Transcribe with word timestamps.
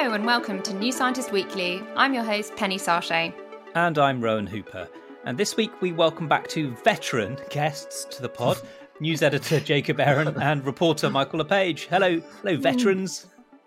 Hello 0.00 0.14
and 0.14 0.24
welcome 0.24 0.62
to 0.62 0.72
New 0.74 0.92
Scientist 0.92 1.32
Weekly. 1.32 1.82
I'm 1.96 2.14
your 2.14 2.22
host, 2.22 2.54
Penny 2.54 2.78
Sarchet. 2.78 3.34
And 3.74 3.98
I'm 3.98 4.22
Rowan 4.22 4.46
Hooper. 4.46 4.88
And 5.24 5.36
this 5.36 5.56
week 5.56 5.72
we 5.82 5.90
welcome 5.90 6.28
back 6.28 6.46
two 6.46 6.70
veteran 6.84 7.36
guests 7.50 8.04
to 8.16 8.22
the 8.22 8.28
pod 8.28 8.60
news 9.00 9.22
editor 9.24 9.58
Jacob 9.58 9.98
Aron 9.98 10.40
and 10.40 10.64
reporter 10.64 11.10
Michael 11.10 11.40
LePage. 11.40 11.86
Hello, 11.86 12.20
hello, 12.42 12.56
veterans. 12.56 13.26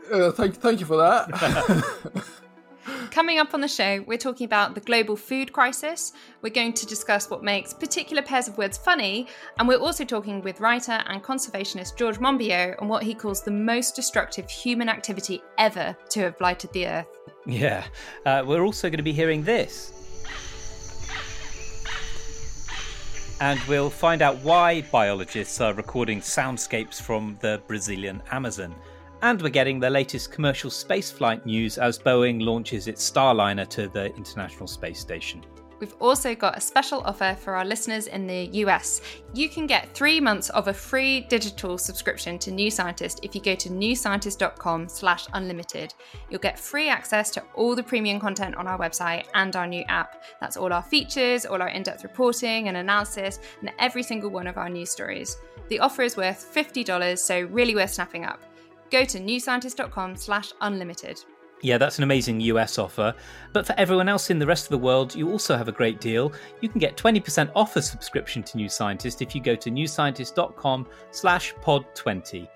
Uh, 0.09 0.31
thank, 0.31 0.55
thank 0.55 0.79
you 0.79 0.85
for 0.85 0.95
that. 0.95 2.23
Coming 3.21 3.37
up 3.37 3.53
on 3.53 3.61
the 3.61 3.67
show, 3.67 4.03
we're 4.07 4.17
talking 4.17 4.45
about 4.45 4.73
the 4.73 4.81
global 4.81 5.15
food 5.15 5.53
crisis. 5.53 6.13
We're 6.41 6.49
going 6.49 6.73
to 6.73 6.87
discuss 6.87 7.29
what 7.29 7.43
makes 7.43 7.71
particular 7.71 8.23
pairs 8.23 8.47
of 8.47 8.57
words 8.57 8.79
funny, 8.79 9.27
and 9.59 9.67
we're 9.67 9.77
also 9.77 10.03
talking 10.03 10.41
with 10.41 10.59
writer 10.59 11.03
and 11.05 11.21
conservationist 11.21 11.95
George 11.95 12.17
Monbiot 12.17 12.81
on 12.81 12.87
what 12.87 13.03
he 13.03 13.13
calls 13.13 13.43
the 13.43 13.51
most 13.51 13.95
destructive 13.95 14.49
human 14.49 14.89
activity 14.89 15.43
ever 15.59 15.95
to 16.09 16.21
have 16.21 16.39
blighted 16.39 16.73
the 16.73 16.87
earth. 16.87 17.05
Yeah, 17.45 17.83
uh, 18.25 18.43
we're 18.43 18.63
also 18.63 18.89
going 18.89 18.97
to 18.97 19.03
be 19.03 19.13
hearing 19.13 19.43
this. 19.43 19.93
And 23.39 23.59
we'll 23.67 23.91
find 23.91 24.23
out 24.23 24.37
why 24.37 24.81
biologists 24.91 25.61
are 25.61 25.75
recording 25.75 26.21
soundscapes 26.21 26.99
from 26.99 27.37
the 27.39 27.61
Brazilian 27.67 28.23
Amazon. 28.31 28.73
And 29.23 29.39
we're 29.39 29.49
getting 29.49 29.79
the 29.79 29.89
latest 29.89 30.31
commercial 30.31 30.71
spaceflight 30.71 31.45
news 31.45 31.77
as 31.77 31.99
Boeing 31.99 32.43
launches 32.43 32.87
its 32.87 33.07
Starliner 33.09 33.67
to 33.69 33.87
the 33.87 34.05
International 34.15 34.65
Space 34.65 34.99
Station. 34.99 35.45
We've 35.79 35.93
also 35.99 36.33
got 36.33 36.57
a 36.57 36.61
special 36.61 37.01
offer 37.01 37.35
for 37.39 37.55
our 37.55 37.65
listeners 37.65 38.07
in 38.07 38.25
the 38.25 38.49
US. 38.65 39.01
You 39.33 39.47
can 39.47 39.67
get 39.67 39.93
three 39.93 40.19
months 40.19 40.49
of 40.51 40.67
a 40.67 40.73
free 40.73 41.21
digital 41.21 41.77
subscription 41.77 42.39
to 42.39 42.51
New 42.51 42.71
Scientist 42.71 43.19
if 43.21 43.35
you 43.35 43.41
go 43.41 43.53
to 43.55 43.69
newscientist.com 43.69 44.89
slash 44.89 45.27
unlimited. 45.33 45.93
You'll 46.29 46.39
get 46.39 46.59
free 46.59 46.89
access 46.89 47.29
to 47.31 47.43
all 47.53 47.75
the 47.75 47.83
premium 47.83 48.19
content 48.19 48.55
on 48.55 48.67
our 48.67 48.77
website 48.77 49.25
and 49.35 49.55
our 49.55 49.67
new 49.67 49.83
app. 49.87 50.23
That's 50.39 50.57
all 50.57 50.73
our 50.73 50.83
features, 50.83 51.45
all 51.45 51.61
our 51.61 51.69
in-depth 51.69 52.03
reporting 52.03 52.69
and 52.69 52.77
analysis, 52.77 53.39
and 53.59 53.71
every 53.77 54.03
single 54.03 54.31
one 54.31 54.47
of 54.47 54.57
our 54.57 54.69
news 54.69 54.89
stories. 54.89 55.37
The 55.69 55.79
offer 55.79 56.01
is 56.01 56.17
worth 56.17 56.51
$50, 56.53 57.17
so 57.17 57.41
really 57.41 57.75
worth 57.75 57.91
snapping 57.91 58.25
up 58.25 58.39
go 58.91 59.03
to 59.05 59.19
newscientist.com 59.19 60.15
slash 60.15 60.53
unlimited. 60.61 61.23
Yeah, 61.63 61.77
that's 61.77 61.97
an 61.97 62.03
amazing 62.03 62.41
US 62.41 62.77
offer. 62.77 63.13
But 63.53 63.67
for 63.67 63.73
everyone 63.77 64.09
else 64.09 64.29
in 64.29 64.39
the 64.39 64.45
rest 64.45 64.65
of 64.65 64.71
the 64.71 64.77
world, 64.79 65.15
you 65.15 65.31
also 65.31 65.55
have 65.55 65.67
a 65.67 65.71
great 65.71 66.01
deal. 66.01 66.33
You 66.61 66.69
can 66.69 66.79
get 66.79 66.97
20% 66.97 67.51
off 67.55 67.75
a 67.75 67.81
subscription 67.81 68.43
to 68.43 68.57
New 68.57 68.69
Scientist 68.69 69.21
if 69.21 69.35
you 69.35 69.41
go 69.41 69.55
to 69.55 69.69
newscientist.com 69.69 70.87
slash 71.11 71.53
pod20. 71.55 72.47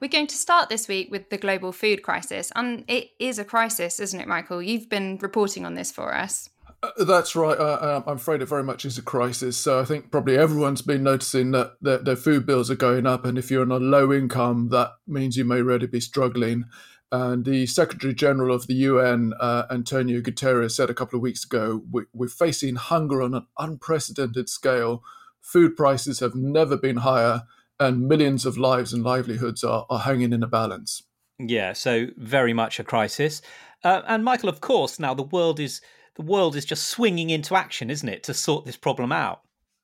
We're 0.00 0.08
going 0.08 0.28
to 0.28 0.36
start 0.36 0.68
this 0.68 0.86
week 0.86 1.10
with 1.10 1.28
the 1.28 1.38
global 1.38 1.72
food 1.72 2.02
crisis. 2.02 2.52
And 2.54 2.84
it 2.88 3.10
is 3.18 3.38
a 3.38 3.44
crisis, 3.44 3.98
isn't 3.98 4.20
it, 4.20 4.28
Michael? 4.28 4.62
You've 4.62 4.88
been 4.88 5.18
reporting 5.20 5.66
on 5.66 5.74
this 5.74 5.90
for 5.90 6.14
us. 6.14 6.48
Uh, 6.82 7.04
that's 7.04 7.34
right. 7.34 7.58
Uh, 7.58 8.02
I'm 8.06 8.16
afraid 8.16 8.40
it 8.40 8.46
very 8.46 8.62
much 8.62 8.84
is 8.84 8.98
a 8.98 9.02
crisis. 9.02 9.56
So 9.56 9.80
I 9.80 9.84
think 9.84 10.10
probably 10.10 10.38
everyone's 10.38 10.82
been 10.82 11.02
noticing 11.02 11.50
that 11.52 11.72
their, 11.80 11.98
their, 11.98 12.16
food 12.16 12.46
bills 12.46 12.70
are 12.70 12.76
going 12.76 13.06
up, 13.06 13.24
and 13.24 13.36
if 13.36 13.50
you're 13.50 13.62
on 13.62 13.72
a 13.72 13.78
low 13.78 14.12
income, 14.12 14.68
that 14.68 14.92
means 15.06 15.36
you 15.36 15.44
may 15.44 15.60
really 15.60 15.88
be 15.88 16.00
struggling. 16.00 16.64
And 17.10 17.44
the 17.44 17.66
Secretary 17.66 18.14
General 18.14 18.54
of 18.54 18.66
the 18.66 18.74
UN, 18.74 19.32
uh, 19.40 19.64
Antonio 19.70 20.20
Guterres, 20.20 20.72
said 20.72 20.90
a 20.90 20.94
couple 20.94 21.16
of 21.16 21.22
weeks 21.22 21.44
ago, 21.44 21.82
we, 21.90 22.02
we're 22.12 22.28
facing 22.28 22.76
hunger 22.76 23.22
on 23.22 23.34
an 23.34 23.46
unprecedented 23.58 24.48
scale. 24.48 25.02
Food 25.40 25.74
prices 25.76 26.20
have 26.20 26.34
never 26.34 26.76
been 26.76 26.98
higher, 26.98 27.42
and 27.80 28.06
millions 28.06 28.44
of 28.44 28.58
lives 28.58 28.92
and 28.92 29.02
livelihoods 29.02 29.64
are, 29.64 29.86
are 29.90 30.00
hanging 30.00 30.32
in 30.32 30.42
a 30.42 30.48
balance. 30.48 31.02
Yeah, 31.38 31.72
so 31.72 32.08
very 32.16 32.52
much 32.52 32.78
a 32.78 32.84
crisis. 32.84 33.42
Uh, 33.82 34.02
and 34.06 34.24
Michael, 34.24 34.48
of 34.48 34.60
course, 34.60 34.98
now 34.98 35.14
the 35.14 35.22
world 35.22 35.58
is 35.58 35.80
the 36.18 36.24
world 36.24 36.56
is 36.56 36.64
just 36.64 36.88
swinging 36.88 37.30
into 37.30 37.54
action, 37.54 37.90
isn't 37.90 38.08
it, 38.08 38.24
to 38.24 38.34
sort 38.34 38.66
this 38.66 38.76
problem 38.76 39.12
out? 39.12 39.40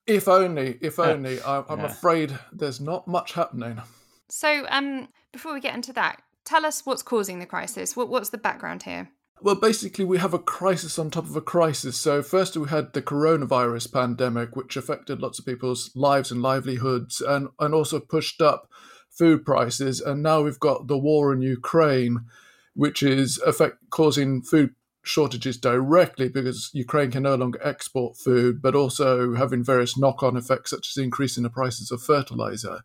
If 0.07 0.29
only, 0.29 0.79
if 0.83 0.99
only. 0.99 1.41
I'm, 1.43 1.65
I'm 1.69 1.79
yeah. 1.79 1.87
afraid 1.87 2.39
there's 2.53 2.81
not 2.81 3.09
much 3.09 3.33
happening. 3.33 3.81
So, 4.29 4.67
um, 4.69 5.09
before 5.33 5.55
we 5.55 5.61
get 5.61 5.75
into 5.75 5.93
that, 5.95 6.21
tell 6.45 6.67
us 6.67 6.85
what's 6.85 7.03
causing 7.03 7.39
the 7.39 7.47
crisis. 7.47 7.97
What, 7.97 8.09
what's 8.09 8.31
the 8.31 8.39
background 8.39 8.83
here? 8.83 9.09
Well, 9.41 9.55
basically, 9.55 10.05
we 10.05 10.19
have 10.19 10.35
a 10.35 10.39
crisis 10.39 10.99
on 10.99 11.11
top 11.11 11.25
of 11.25 11.37
a 11.37 11.41
crisis. 11.41 11.97
So, 11.97 12.21
first, 12.21 12.57
we 12.57 12.69
had 12.69 12.93
the 12.93 13.03
coronavirus 13.03 13.93
pandemic, 13.93 14.57
which 14.57 14.77
affected 14.77 15.23
lots 15.23 15.39
of 15.39 15.47
people's 15.47 15.93
lives 15.95 16.33
and 16.33 16.43
livelihoods 16.43 17.21
and, 17.21 17.49
and 17.61 17.73
also 17.73 18.01
pushed 18.01 18.43
up 18.43 18.69
food 19.09 19.45
prices. 19.45 20.01
And 20.01 20.23
now 20.23 20.43
we've 20.43 20.61
got 20.61 20.89
the 20.89 20.99
war 20.99 21.33
in 21.33 21.43
Ukraine, 21.43 22.27
which 22.75 23.05
is 23.05 23.39
affect, 23.39 23.77
causing 23.91 24.43
food 24.43 24.75
shortages 25.05 25.57
directly 25.57 26.29
because 26.29 26.71
Ukraine 26.73 27.11
can 27.11 27.23
no 27.23 27.35
longer 27.37 27.61
export 27.63 28.17
food, 28.17 28.61
but 28.61 28.75
also 28.75 29.35
having 29.35 29.63
various 29.63 29.97
knock 29.97 30.23
on 30.23 30.37
effects, 30.37 30.71
such 30.71 30.89
as 30.89 31.03
increasing 31.03 31.43
the 31.43 31.51
prices 31.51 31.91
of 31.91 32.03
fertilizer. 32.03 32.81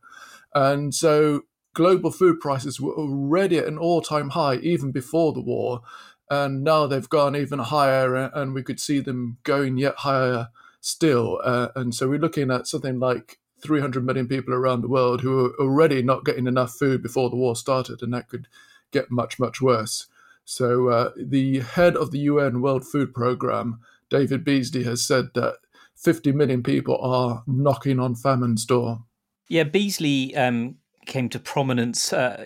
And 0.53 0.93
so 0.93 1.43
global 1.73 2.11
food 2.11 2.39
prices 2.39 2.79
were 2.79 2.93
already 2.93 3.57
at 3.57 3.67
an 3.67 3.77
all 3.77 4.01
time 4.01 4.29
high 4.29 4.55
even 4.57 4.91
before 4.91 5.33
the 5.33 5.41
war. 5.41 5.81
And 6.29 6.63
now 6.63 6.85
they've 6.85 7.09
gone 7.09 7.35
even 7.35 7.59
higher, 7.59 8.15
and 8.15 8.53
we 8.53 8.61
could 8.61 8.79
see 8.79 8.99
them 8.99 9.37
going 9.43 9.77
yet 9.77 9.95
higher 9.95 10.49
still. 10.81 11.39
Uh, 11.43 11.69
and 11.75 11.95
so 11.95 12.07
we're 12.07 12.19
looking 12.19 12.51
at 12.51 12.67
something 12.67 12.99
like 12.99 13.39
300 13.61 14.05
million 14.05 14.27
people 14.27 14.53
around 14.53 14.81
the 14.81 14.87
world 14.89 15.21
who 15.21 15.45
are 15.45 15.53
already 15.59 16.03
not 16.03 16.25
getting 16.25 16.47
enough 16.47 16.73
food 16.73 17.01
before 17.01 17.29
the 17.29 17.35
war 17.35 17.55
started, 17.55 18.03
and 18.03 18.13
that 18.13 18.29
could 18.29 18.47
get 18.91 19.09
much, 19.09 19.39
much 19.39 19.61
worse. 19.61 20.07
So 20.49 20.89
uh, 20.89 21.11
the 21.15 21.59
head 21.59 21.95
of 21.95 22.09
the 22.09 22.21
UN 22.21 22.59
World 22.59 22.83
Food 22.83 23.13
Programme, 23.13 23.81
David 24.09 24.43
Beasley, 24.43 24.83
has 24.83 25.05
said 25.05 25.25
that 25.35 25.57
50 25.95 26.31
million 26.31 26.63
people 26.63 26.97
are 27.03 27.43
knocking 27.45 27.99
on 27.99 28.15
famine's 28.15 28.65
door. 28.65 29.03
Yeah, 29.47 29.65
Beasley 29.65 30.35
um, 30.35 30.77
came 31.05 31.29
to 31.29 31.39
prominence 31.39 32.11
uh, 32.11 32.43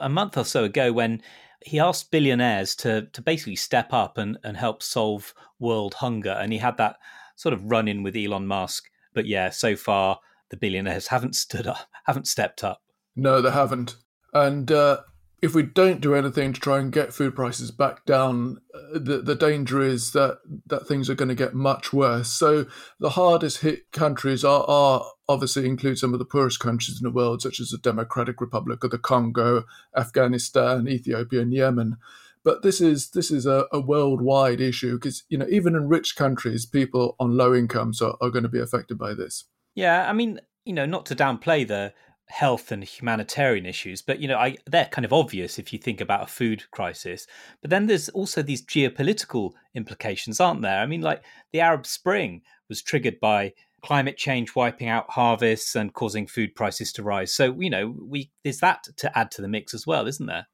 a 0.00 0.08
month 0.08 0.36
or 0.36 0.44
so 0.44 0.64
ago 0.64 0.92
when 0.92 1.22
he 1.64 1.78
asked 1.78 2.10
billionaires 2.10 2.74
to 2.76 3.02
to 3.12 3.22
basically 3.22 3.56
step 3.56 3.92
up 3.92 4.18
and, 4.18 4.36
and 4.42 4.56
help 4.56 4.82
solve 4.82 5.32
world 5.60 5.94
hunger, 5.94 6.36
and 6.36 6.52
he 6.52 6.58
had 6.58 6.76
that 6.78 6.96
sort 7.36 7.52
of 7.52 7.70
run 7.70 7.86
in 7.86 8.02
with 8.02 8.16
Elon 8.16 8.48
Musk. 8.48 8.90
But 9.14 9.26
yeah, 9.26 9.50
so 9.50 9.76
far 9.76 10.18
the 10.50 10.56
billionaires 10.56 11.06
haven't 11.06 11.36
stood 11.36 11.68
up, 11.68 11.88
haven't 12.06 12.26
stepped 12.26 12.64
up. 12.64 12.82
No, 13.14 13.40
they 13.40 13.52
haven't. 13.52 13.94
And 14.32 14.72
uh, 14.72 15.02
if 15.44 15.54
we 15.54 15.62
don't 15.62 16.00
do 16.00 16.14
anything 16.14 16.54
to 16.54 16.60
try 16.60 16.78
and 16.78 16.90
get 16.90 17.12
food 17.12 17.36
prices 17.36 17.70
back 17.70 18.06
down, 18.06 18.62
uh, 18.74 18.98
the, 18.98 19.18
the 19.18 19.34
danger 19.34 19.82
is 19.82 20.12
that, 20.12 20.38
that 20.66 20.88
things 20.88 21.10
are 21.10 21.14
going 21.14 21.28
to 21.28 21.34
get 21.34 21.52
much 21.52 21.92
worse. 21.92 22.30
So 22.30 22.64
the 22.98 23.10
hardest 23.10 23.58
hit 23.58 23.92
countries 23.92 24.42
are, 24.42 24.64
are 24.66 25.04
obviously 25.28 25.66
include 25.66 25.98
some 25.98 26.14
of 26.14 26.18
the 26.18 26.24
poorest 26.24 26.60
countries 26.60 26.98
in 26.98 27.04
the 27.04 27.14
world, 27.14 27.42
such 27.42 27.60
as 27.60 27.68
the 27.68 27.76
Democratic 27.76 28.40
Republic 28.40 28.82
of 28.84 28.90
the 28.90 28.96
Congo, 28.96 29.64
Afghanistan, 29.94 30.88
Ethiopia, 30.88 31.42
and 31.42 31.52
Yemen. 31.52 31.98
But 32.42 32.62
this 32.62 32.80
is 32.80 33.10
this 33.10 33.30
is 33.30 33.44
a, 33.44 33.66
a 33.70 33.80
worldwide 33.80 34.62
issue 34.62 34.94
because 34.94 35.24
you 35.28 35.36
know 35.36 35.46
even 35.50 35.74
in 35.74 35.88
rich 35.88 36.16
countries, 36.16 36.64
people 36.64 37.16
on 37.20 37.36
low 37.36 37.54
incomes 37.54 38.00
are, 38.00 38.16
are 38.22 38.30
going 38.30 38.42
to 38.44 38.50
be 38.50 38.60
affected 38.60 38.96
by 38.96 39.12
this. 39.12 39.44
Yeah, 39.74 40.08
I 40.08 40.14
mean, 40.14 40.40
you 40.64 40.72
know, 40.72 40.86
not 40.86 41.06
to 41.06 41.16
downplay 41.16 41.66
the 41.66 41.92
health 42.28 42.72
and 42.72 42.82
humanitarian 42.82 43.66
issues 43.66 44.00
but 44.00 44.18
you 44.18 44.26
know 44.26 44.38
I, 44.38 44.56
they're 44.66 44.86
kind 44.86 45.04
of 45.04 45.12
obvious 45.12 45.58
if 45.58 45.72
you 45.72 45.78
think 45.78 46.00
about 46.00 46.22
a 46.22 46.26
food 46.26 46.64
crisis. 46.70 47.26
But 47.60 47.70
then 47.70 47.86
there's 47.86 48.08
also 48.08 48.42
these 48.42 48.64
geopolitical 48.64 49.52
implications 49.74 50.40
aren't 50.40 50.62
there? 50.62 50.80
I 50.80 50.86
mean 50.86 51.02
like 51.02 51.22
the 51.52 51.60
arab 51.60 51.86
spring 51.86 52.42
was 52.68 52.82
triggered 52.82 53.20
by 53.20 53.52
climate 53.82 54.16
change 54.16 54.56
wiping 54.56 54.88
out 54.88 55.10
harvests 55.10 55.76
and 55.76 55.92
causing 55.92 56.26
food 56.26 56.54
prices 56.54 56.92
to 56.94 57.02
rise. 57.02 57.34
So 57.34 57.54
you 57.58 57.70
know 57.70 57.94
we 58.00 58.30
there's 58.42 58.60
that 58.60 58.84
to 58.96 59.18
add 59.18 59.30
to 59.32 59.42
the 59.42 59.48
mix 59.48 59.74
as 59.74 59.86
well 59.86 60.06
isn't 60.06 60.26
there 60.26 60.46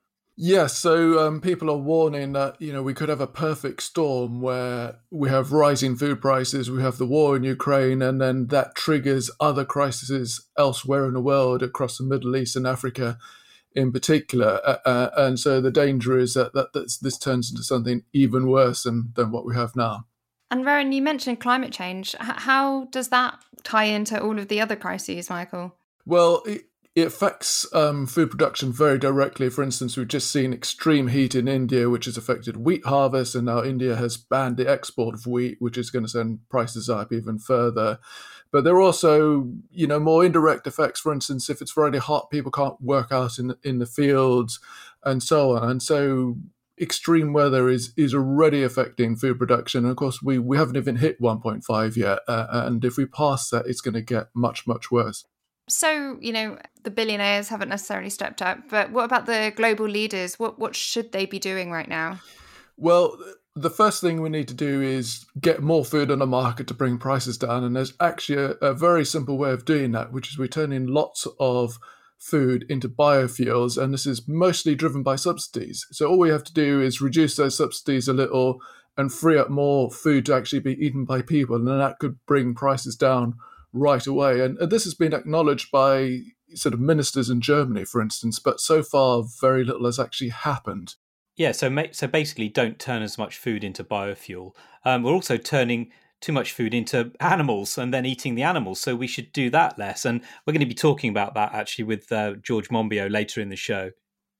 Yes, 0.43 0.79
so 0.79 1.19
um, 1.19 1.43
people 1.43 1.69
are 1.69 1.77
warning 1.77 2.33
that 2.33 2.57
you 2.63 2.73
know 2.73 2.83
we 2.83 2.95
could 2.95 3.11
have 3.11 3.21
a 3.21 3.27
perfect 3.27 3.83
storm 3.83 4.41
where 4.41 4.97
we 5.11 5.29
have 5.29 5.53
rising 5.53 5.97
food 5.97 6.23
prices, 6.23 6.71
we 6.71 6.81
have 6.81 6.97
the 6.97 7.05
war 7.05 7.37
in 7.37 7.45
Ukraine, 7.45 8.01
and 8.01 8.23
then 8.23 8.47
that 8.47 8.75
triggers 8.75 9.31
other 9.39 9.67
crises 9.67 10.49
elsewhere 10.57 11.05
in 11.05 11.13
the 11.13 11.21
world, 11.21 11.63
across 11.63 11.99
the 11.99 12.05
Middle 12.05 12.35
East 12.35 12.57
and 12.57 12.67
Africa, 12.67 13.19
in 13.75 13.93
particular. 13.93 14.63
Uh, 14.65 14.79
uh, 14.87 15.11
and 15.15 15.39
so 15.39 15.61
the 15.61 15.71
danger 15.71 16.19
is 16.19 16.33
that, 16.33 16.55
that 16.55 16.73
this 16.73 17.19
turns 17.19 17.51
into 17.51 17.63
something 17.63 18.05
even 18.15 18.49
worse 18.49 18.85
than, 18.85 19.13
than 19.17 19.33
what 19.33 19.45
we 19.45 19.55
have 19.55 19.77
now. 19.77 20.07
And 20.51 20.65
Rowan, 20.65 20.93
you 20.93 21.03
mentioned 21.03 21.41
climate 21.41 21.71
change. 21.71 22.15
H- 22.15 22.29
how 22.37 22.87
does 22.87 23.09
that 23.09 23.39
tie 23.63 23.85
into 23.85 24.19
all 24.19 24.39
of 24.39 24.49
the 24.49 24.63
other 24.63 24.75
crises, 24.75 25.29
Michael? 25.29 25.77
Well, 26.07 26.43
it, 26.47 26.70
it 27.01 27.09
affects 27.09 27.67
um, 27.75 28.07
food 28.07 28.31
production 28.31 28.73
very 28.73 28.99
directly. 28.99 29.51
For 29.51 29.63
instance, 29.63 29.97
we've 29.97 30.09
just 30.09 30.31
seen 30.31 30.53
extreme 30.53 31.09
heat 31.09 31.35
in 31.35 31.49
India, 31.49 31.91
which 31.91 32.05
has 32.05 32.17
affected 32.17 32.57
wheat 32.57 32.85
harvest, 32.85 33.35
and 33.35 33.47
now 33.47 33.63
India 33.63 33.97
has 33.97 34.17
banned 34.17 34.57
the 34.57 34.69
export 34.69 35.15
of 35.15 35.27
wheat, 35.27 35.57
which 35.61 35.77
is 35.77 35.91
going 35.91 36.05
to 36.05 36.09
send 36.09 36.49
prices 36.49 36.89
up 36.89 37.13
even 37.13 37.39
further. 37.39 37.99
But 38.53 38.65
there 38.65 38.75
are 38.75 38.83
also, 38.83 39.49
you 39.71 39.87
know, 39.87 40.01
more 40.01 40.25
indirect 40.25 40.67
effects. 40.67 41.01
For 41.01 41.13
instance, 41.13 41.49
if 41.49 41.61
it's 41.61 41.77
really 41.77 41.99
hot, 41.99 42.31
people 42.31 42.51
can't 42.51 42.81
work 42.81 43.13
out 43.13 43.39
in 43.39 43.55
in 43.63 43.79
the 43.79 43.87
fields, 43.87 44.59
and 45.05 45.23
so 45.23 45.57
on. 45.57 45.71
And 45.71 45.83
so, 45.83 46.37
extreme 46.81 47.33
weather 47.33 47.69
is 47.69 47.93
is 47.97 48.15
already 48.15 48.63
affecting 48.63 49.17
food 49.17 49.39
production. 49.39 49.85
And 49.85 49.91
of 49.91 49.97
course, 49.97 50.23
we 50.23 50.39
we 50.39 50.57
haven't 50.57 50.77
even 50.77 50.97
hit 50.97 51.21
1.5 51.21 51.97
yet. 51.97 52.21
Uh, 52.27 52.47
and 52.51 52.85
if 52.85 52.97
we 52.97 53.07
pass 53.07 53.51
that, 53.51 53.67
it's 53.67 53.81
going 53.81 53.95
to 53.95 54.03
get 54.03 54.29
much 54.35 54.67
much 54.67 54.91
worse. 54.91 55.25
So, 55.71 56.19
you 56.21 56.33
know, 56.33 56.59
the 56.83 56.91
billionaires 56.91 57.49
haven't 57.49 57.69
necessarily 57.69 58.11
stepped 58.11 58.43
up, 58.43 58.69
but 58.69 58.91
what 58.91 59.05
about 59.05 59.27
the 59.27 59.53
global 59.55 59.87
leaders? 59.87 60.39
What 60.39 60.59
what 60.59 60.75
should 60.75 61.13
they 61.13 61.27
be 61.27 61.39
doing 61.39 61.71
right 61.71 61.89
now? 61.89 62.21
Well, 62.77 63.17
the 63.55 63.71
first 63.71 64.01
thing 64.01 64.21
we 64.21 64.31
need 64.31 64.49
to 64.49 64.55
do 64.55 64.81
is 64.81 65.25
get 65.41 65.63
more 65.63 65.85
food 65.85 66.11
on 66.11 66.19
the 66.19 66.27
market 66.27 66.67
to 66.69 66.75
bring 66.75 66.99
prices 66.99 67.37
down. 67.37 67.63
And 67.63 67.77
there's 67.77 67.95
actually 68.01 68.43
a, 68.43 68.51
a 68.61 68.75
very 68.75 69.05
simple 69.05 69.39
way 69.39 69.53
of 69.53 69.65
doing 69.65 69.93
that, 69.93 70.13
which 70.13 70.31
is 70.31 70.39
we 70.39 70.49
turn 70.49 70.73
in 70.73 70.87
lots 70.87 71.27
of 71.39 71.79
food 72.19 72.67
into 72.69 72.89
biofuels, 72.89 73.83
and 73.83 73.95
this 73.95 74.07
is 74.07 74.29
mostly 74.29 74.75
driven 74.75 75.03
by 75.03 75.17
subsidies. 75.17 75.87
So 75.91 76.07
all 76.07 76.19
we 76.19 76.31
have 76.31 76.45
to 76.45 76.53
do 76.53 76.81
is 76.81 77.01
reduce 77.01 77.37
those 77.37 77.57
subsidies 77.57 78.09
a 78.09 78.13
little 78.13 78.61
and 78.97 79.13
free 79.13 79.39
up 79.39 79.49
more 79.49 79.91
food 79.91 80.27
to 80.27 80.35
actually 80.35 80.61
be 80.61 80.85
eaten 80.85 81.05
by 81.05 81.23
people, 81.23 81.57
and 81.57 81.67
then 81.67 81.79
that 81.79 81.99
could 81.99 82.19
bring 82.27 82.55
prices 82.55 82.97
down 82.97 83.35
right 83.73 84.07
away. 84.07 84.41
And, 84.41 84.59
and 84.59 84.71
this 84.71 84.85
has 84.85 84.95
been 84.95 85.15
acknowledged 85.15 85.71
by 85.71 86.21
sort 86.55 86.75
of 86.75 86.81
ministers 86.81 87.31
in 87.31 87.41
Germany, 87.41 87.85
for 87.85 88.01
instance, 88.01 88.39
but 88.39 88.61
so 88.61 88.83
far 88.83 89.23
very 89.41 89.65
little 89.65 89.87
has 89.87 89.99
actually 89.99 90.31
happened. 90.31 90.95
Yeah, 91.37 91.53
so 91.53 91.75
so 91.93 92.07
basically, 92.07 92.49
don't 92.49 92.79
turn 92.79 93.03
as 93.03 93.17
much 93.17 93.39
food 93.39 93.65
into 93.65 93.83
biofuel. 93.83 94.53
Um, 94.85 95.03
we're 95.03 95.13
also 95.13 95.37
turning 95.37 95.91
too 96.21 96.33
much 96.33 96.53
food 96.53 96.75
into 96.75 97.13
animals 97.21 97.79
and 97.79 97.95
then 97.95 98.05
eating 98.05 98.35
the 98.35 98.43
animals. 98.43 98.81
So 98.81 98.95
we 98.95 99.07
should 99.07 99.33
do 99.33 99.49
that 99.51 99.79
less. 99.79 100.05
And 100.05 100.21
we're 100.45 100.53
going 100.53 100.61
to 100.61 100.67
be 100.67 100.75
talking 100.75 101.11
about 101.11 101.35
that 101.35 101.55
actually 101.55 101.85
with 101.85 102.13
uh, 102.13 102.35
George 102.43 102.69
Monbiot 102.69 103.11
later 103.11 103.41
in 103.41 103.49
the 103.49 103.57
show. 103.57 103.91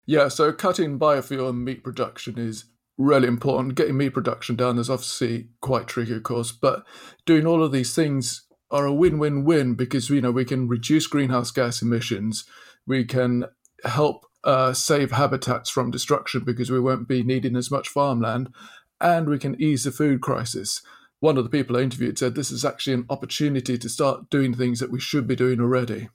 Yeah, 0.07 0.29
so 0.29 0.53
cutting 0.53 0.99
biofuel 0.99 1.51
and 1.51 1.65
meat 1.65 1.83
production 1.83 2.39
is 2.39 2.67
really 2.99 3.29
important. 3.29 3.77
Getting 3.77 3.97
meat 3.97 4.11
production 4.11 4.57
down 4.57 4.79
is 4.79 4.91
obviously 4.91 5.49
quite 5.61 5.87
tricky, 5.87 6.15
of 6.15 6.23
course, 6.23 6.53
but 6.53 6.85
doing 7.25 7.47
all 7.47 7.63
of 7.63 7.73
these 7.73 7.95
things 7.95 8.47
are 8.71 8.87
a 8.87 8.95
win-win-win 8.95 9.75
because 9.75 10.09
you 10.11 10.21
know 10.21 10.31
we 10.31 10.45
can 10.45 10.69
reduce 10.69 11.07
greenhouse 11.07 11.51
gas 11.51 11.83
emissions, 11.83 12.45
we 12.87 13.05
can 13.05 13.47
help 13.85 14.25
uh, 14.45 14.73
save 14.73 15.13
habitats 15.13 15.71
from 15.71 15.91
destruction 15.91 16.45
because 16.45 16.71
we 16.71 16.81
won't 16.81 17.09
be 17.09 17.23
needing 17.23 17.57
as 17.57 17.71
much 17.71 17.89
farmland, 17.89 18.53
and 19.01 19.29
we 19.29 19.39
can 19.39 19.61
ease 19.61 19.85
the 19.85 19.91
food 19.91 20.21
crisis. 20.21 20.83
One 21.21 21.37
of 21.37 21.45
the 21.45 21.51
people 21.51 21.77
I 21.77 21.83
interviewed 21.83 22.19
said 22.19 22.35
this 22.35 22.51
is 22.51 22.65
actually 22.65 22.95
an 22.95 23.07
opportunity 23.11 23.77
to 23.77 23.89
start 23.89 24.31
doing 24.31 24.55
things 24.55 24.81
that 24.81 24.91
we 24.91 25.01
should 25.01 25.27
be 25.27 25.37
doing 25.37 25.61
already. 25.61 26.09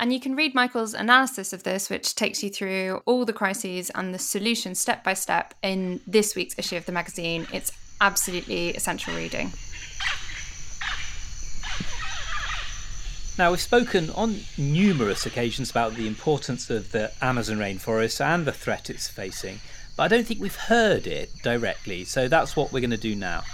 And 0.00 0.12
you 0.12 0.20
can 0.20 0.36
read 0.36 0.54
Michael's 0.54 0.94
analysis 0.94 1.52
of 1.52 1.64
this, 1.64 1.90
which 1.90 2.14
takes 2.14 2.42
you 2.42 2.50
through 2.50 3.02
all 3.04 3.24
the 3.24 3.32
crises 3.32 3.90
and 3.94 4.14
the 4.14 4.18
solutions 4.18 4.80
step 4.80 5.02
by 5.02 5.14
step 5.14 5.54
in 5.62 6.00
this 6.06 6.36
week's 6.36 6.58
issue 6.58 6.76
of 6.76 6.86
the 6.86 6.92
magazine. 6.92 7.46
It's 7.52 7.72
absolutely 8.00 8.70
essential 8.70 9.14
reading. 9.14 9.52
Now, 13.38 13.52
we've 13.52 13.60
spoken 13.60 14.10
on 14.10 14.40
numerous 14.56 15.24
occasions 15.24 15.70
about 15.70 15.94
the 15.94 16.08
importance 16.08 16.70
of 16.70 16.90
the 16.90 17.12
Amazon 17.22 17.58
rainforest 17.58 18.20
and 18.20 18.44
the 18.44 18.50
threat 18.50 18.90
it's 18.90 19.06
facing, 19.06 19.60
but 19.96 20.02
I 20.02 20.08
don't 20.08 20.26
think 20.26 20.40
we've 20.40 20.56
heard 20.56 21.06
it 21.06 21.30
directly, 21.44 22.02
so 22.02 22.26
that's 22.26 22.56
what 22.56 22.72
we're 22.72 22.80
going 22.80 22.90
to 22.90 22.96
do 22.96 23.14
now. 23.14 23.44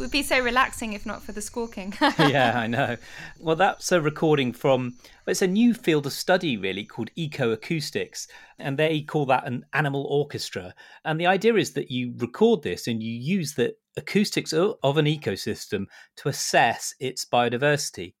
It 0.00 0.04
would 0.04 0.10
be 0.10 0.22
so 0.22 0.40
relaxing 0.40 0.94
if 0.94 1.04
not 1.04 1.22
for 1.22 1.32
the 1.32 1.42
squawking. 1.42 1.92
yeah, 2.00 2.52
I 2.58 2.66
know. 2.66 2.96
Well, 3.38 3.54
that's 3.54 3.92
a 3.92 4.00
recording 4.00 4.54
from, 4.54 4.94
it's 5.26 5.42
a 5.42 5.46
new 5.46 5.74
field 5.74 6.06
of 6.06 6.14
study 6.14 6.56
really 6.56 6.86
called 6.86 7.10
ecoacoustics, 7.18 8.26
and 8.58 8.78
they 8.78 9.02
call 9.02 9.26
that 9.26 9.46
an 9.46 9.66
animal 9.74 10.04
orchestra. 10.04 10.74
And 11.04 11.20
the 11.20 11.26
idea 11.26 11.54
is 11.56 11.74
that 11.74 11.90
you 11.90 12.14
record 12.16 12.62
this 12.62 12.86
and 12.86 13.02
you 13.02 13.12
use 13.12 13.52
the 13.52 13.76
acoustics 13.94 14.54
of 14.54 14.96
an 14.96 15.04
ecosystem 15.04 15.84
to 16.16 16.30
assess 16.30 16.94
its 16.98 17.26
biodiversity. 17.26 18.14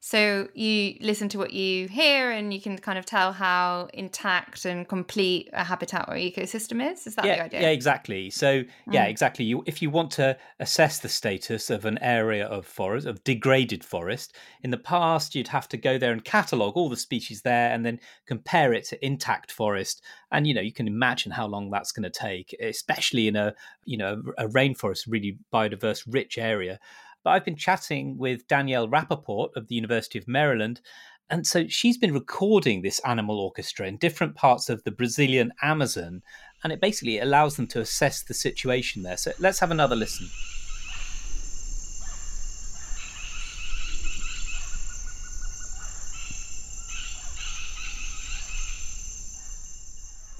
So 0.00 0.48
you 0.54 0.96
listen 1.00 1.28
to 1.30 1.38
what 1.38 1.52
you 1.52 1.88
hear 1.88 2.30
and 2.30 2.52
you 2.54 2.60
can 2.60 2.78
kind 2.78 2.98
of 2.98 3.04
tell 3.04 3.32
how 3.32 3.88
intact 3.92 4.64
and 4.64 4.86
complete 4.88 5.50
a 5.52 5.64
habitat 5.64 6.06
or 6.08 6.14
ecosystem 6.14 6.92
is. 6.92 7.06
Is 7.06 7.16
that 7.16 7.24
yeah, 7.24 7.36
the 7.36 7.44
idea? 7.44 7.60
Yeah, 7.62 7.68
exactly. 7.70 8.30
So 8.30 8.62
yeah, 8.90 9.06
mm. 9.06 9.10
exactly. 9.10 9.44
You 9.44 9.64
if 9.66 9.82
you 9.82 9.90
want 9.90 10.10
to 10.12 10.36
assess 10.60 11.00
the 11.00 11.08
status 11.08 11.70
of 11.70 11.84
an 11.84 11.98
area 11.98 12.46
of 12.46 12.66
forest, 12.66 13.06
of 13.06 13.24
degraded 13.24 13.84
forest, 13.84 14.34
in 14.62 14.70
the 14.70 14.78
past 14.78 15.34
you'd 15.34 15.48
have 15.48 15.68
to 15.70 15.76
go 15.76 15.98
there 15.98 16.12
and 16.12 16.24
catalogue 16.24 16.76
all 16.76 16.88
the 16.88 16.96
species 16.96 17.42
there 17.42 17.72
and 17.72 17.84
then 17.84 17.98
compare 18.26 18.72
it 18.72 18.84
to 18.84 19.04
intact 19.04 19.50
forest. 19.50 20.02
And 20.30 20.46
you 20.46 20.54
know, 20.54 20.60
you 20.60 20.72
can 20.72 20.86
imagine 20.86 21.32
how 21.32 21.46
long 21.46 21.70
that's 21.70 21.92
going 21.92 22.10
to 22.10 22.10
take, 22.10 22.54
especially 22.60 23.28
in 23.28 23.36
a 23.36 23.54
you 23.84 23.96
know, 23.96 24.22
a 24.38 24.46
rainforest, 24.46 25.06
really 25.08 25.38
biodiverse, 25.52 26.04
rich 26.06 26.38
area. 26.38 26.78
But 27.26 27.32
I've 27.32 27.44
been 27.44 27.56
chatting 27.56 28.18
with 28.18 28.46
Danielle 28.46 28.86
Rappaport 28.86 29.48
of 29.56 29.66
the 29.66 29.74
University 29.74 30.16
of 30.16 30.28
Maryland. 30.28 30.80
And 31.28 31.44
so 31.44 31.66
she's 31.66 31.98
been 31.98 32.14
recording 32.14 32.82
this 32.82 33.00
animal 33.00 33.40
orchestra 33.40 33.88
in 33.88 33.96
different 33.96 34.36
parts 34.36 34.68
of 34.68 34.84
the 34.84 34.92
Brazilian 34.92 35.52
Amazon. 35.60 36.22
And 36.62 36.72
it 36.72 36.80
basically 36.80 37.18
allows 37.18 37.56
them 37.56 37.66
to 37.66 37.80
assess 37.80 38.22
the 38.22 38.32
situation 38.32 39.02
there. 39.02 39.16
So 39.16 39.32
let's 39.40 39.58
have 39.58 39.72
another 39.72 39.96
listen. 39.96 40.28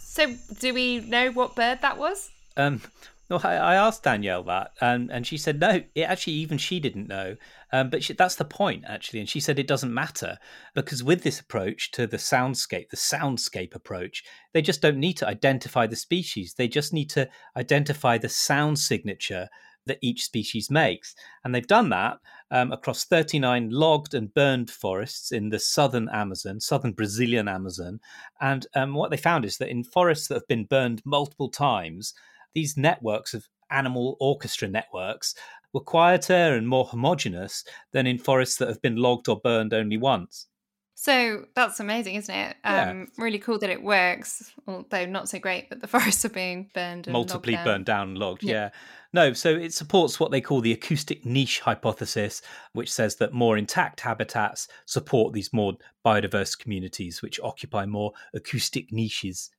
So, 0.04 0.36
do 0.60 0.72
we 0.72 1.00
know 1.00 1.32
what 1.32 1.56
bird 1.56 1.80
that 1.82 1.98
was? 1.98 2.30
Um, 2.56 2.80
no, 3.28 3.40
I, 3.42 3.74
asked 3.74 4.04
Danielle 4.04 4.44
that, 4.44 4.72
and, 4.80 5.10
and 5.10 5.26
she 5.26 5.36
said 5.36 5.58
no. 5.58 5.82
It 5.94 6.02
actually, 6.02 6.34
even 6.34 6.58
she 6.58 6.78
didn't 6.78 7.08
know. 7.08 7.36
Um, 7.72 7.90
but 7.90 8.04
she, 8.04 8.12
that's 8.12 8.36
the 8.36 8.44
point, 8.44 8.84
actually. 8.86 9.18
And 9.18 9.28
she 9.28 9.40
said 9.40 9.58
it 9.58 9.66
doesn't 9.66 9.92
matter 9.92 10.38
because 10.74 11.02
with 11.02 11.22
this 11.22 11.40
approach 11.40 11.90
to 11.92 12.06
the 12.06 12.18
soundscape, 12.18 12.90
the 12.90 12.96
soundscape 12.96 13.74
approach, 13.74 14.22
they 14.54 14.62
just 14.62 14.80
don't 14.80 14.98
need 14.98 15.14
to 15.14 15.26
identify 15.26 15.86
the 15.86 15.96
species. 15.96 16.54
They 16.54 16.68
just 16.68 16.92
need 16.92 17.10
to 17.10 17.28
identify 17.56 18.16
the 18.16 18.28
sound 18.28 18.78
signature 18.78 19.48
that 19.86 19.98
each 20.02 20.24
species 20.24 20.70
makes. 20.70 21.14
And 21.44 21.54
they've 21.54 21.66
done 21.66 21.88
that 21.90 22.18
um, 22.50 22.72
across 22.72 23.04
39 23.04 23.70
logged 23.70 24.14
and 24.14 24.32
burned 24.34 24.70
forests 24.70 25.32
in 25.32 25.48
the 25.48 25.58
southern 25.58 26.08
Amazon, 26.10 26.60
southern 26.60 26.92
Brazilian 26.92 27.48
Amazon. 27.48 28.00
And 28.40 28.66
um, 28.74 28.94
what 28.94 29.10
they 29.10 29.16
found 29.16 29.44
is 29.44 29.58
that 29.58 29.70
in 29.70 29.84
forests 29.84 30.28
that 30.28 30.34
have 30.34 30.48
been 30.48 30.64
burned 30.64 31.02
multiple 31.04 31.48
times, 31.48 32.14
these 32.56 32.76
networks 32.76 33.34
of 33.34 33.46
animal 33.70 34.16
orchestra 34.18 34.66
networks 34.66 35.34
were 35.74 35.80
quieter 35.80 36.56
and 36.56 36.66
more 36.66 36.86
homogenous 36.86 37.62
than 37.92 38.06
in 38.06 38.16
forests 38.16 38.56
that 38.56 38.68
have 38.68 38.80
been 38.80 38.96
logged 38.96 39.28
or 39.28 39.38
burned 39.38 39.74
only 39.74 39.98
once. 39.98 40.46
So 40.94 41.44
that's 41.54 41.78
amazing, 41.78 42.14
isn't 42.14 42.34
it? 42.34 42.56
Um, 42.64 43.00
yeah. 43.18 43.22
Really 43.22 43.38
cool 43.38 43.58
that 43.58 43.68
it 43.68 43.82
works, 43.82 44.54
although 44.66 45.04
not 45.04 45.28
so 45.28 45.38
great 45.38 45.68
that 45.68 45.82
the 45.82 45.86
forests 45.94 46.24
are 46.24 46.30
being 46.30 46.70
burned. 46.72 47.06
Multiply 47.08 47.52
down. 47.52 47.64
burned 47.66 47.84
down 47.84 48.08
and 48.08 48.18
logged, 48.18 48.42
yeah. 48.42 48.52
yeah. 48.52 48.70
No, 49.12 49.34
so 49.34 49.50
it 49.50 49.74
supports 49.74 50.18
what 50.18 50.30
they 50.30 50.40
call 50.40 50.62
the 50.62 50.72
acoustic 50.72 51.26
niche 51.26 51.60
hypothesis, 51.60 52.40
which 52.72 52.90
says 52.90 53.16
that 53.16 53.34
more 53.34 53.58
intact 53.58 54.00
habitats 54.00 54.68
support 54.86 55.34
these 55.34 55.52
more 55.52 55.74
biodiverse 56.04 56.58
communities, 56.58 57.20
which 57.20 57.38
occupy 57.40 57.84
more 57.84 58.12
acoustic 58.32 58.90
niches. 58.90 59.50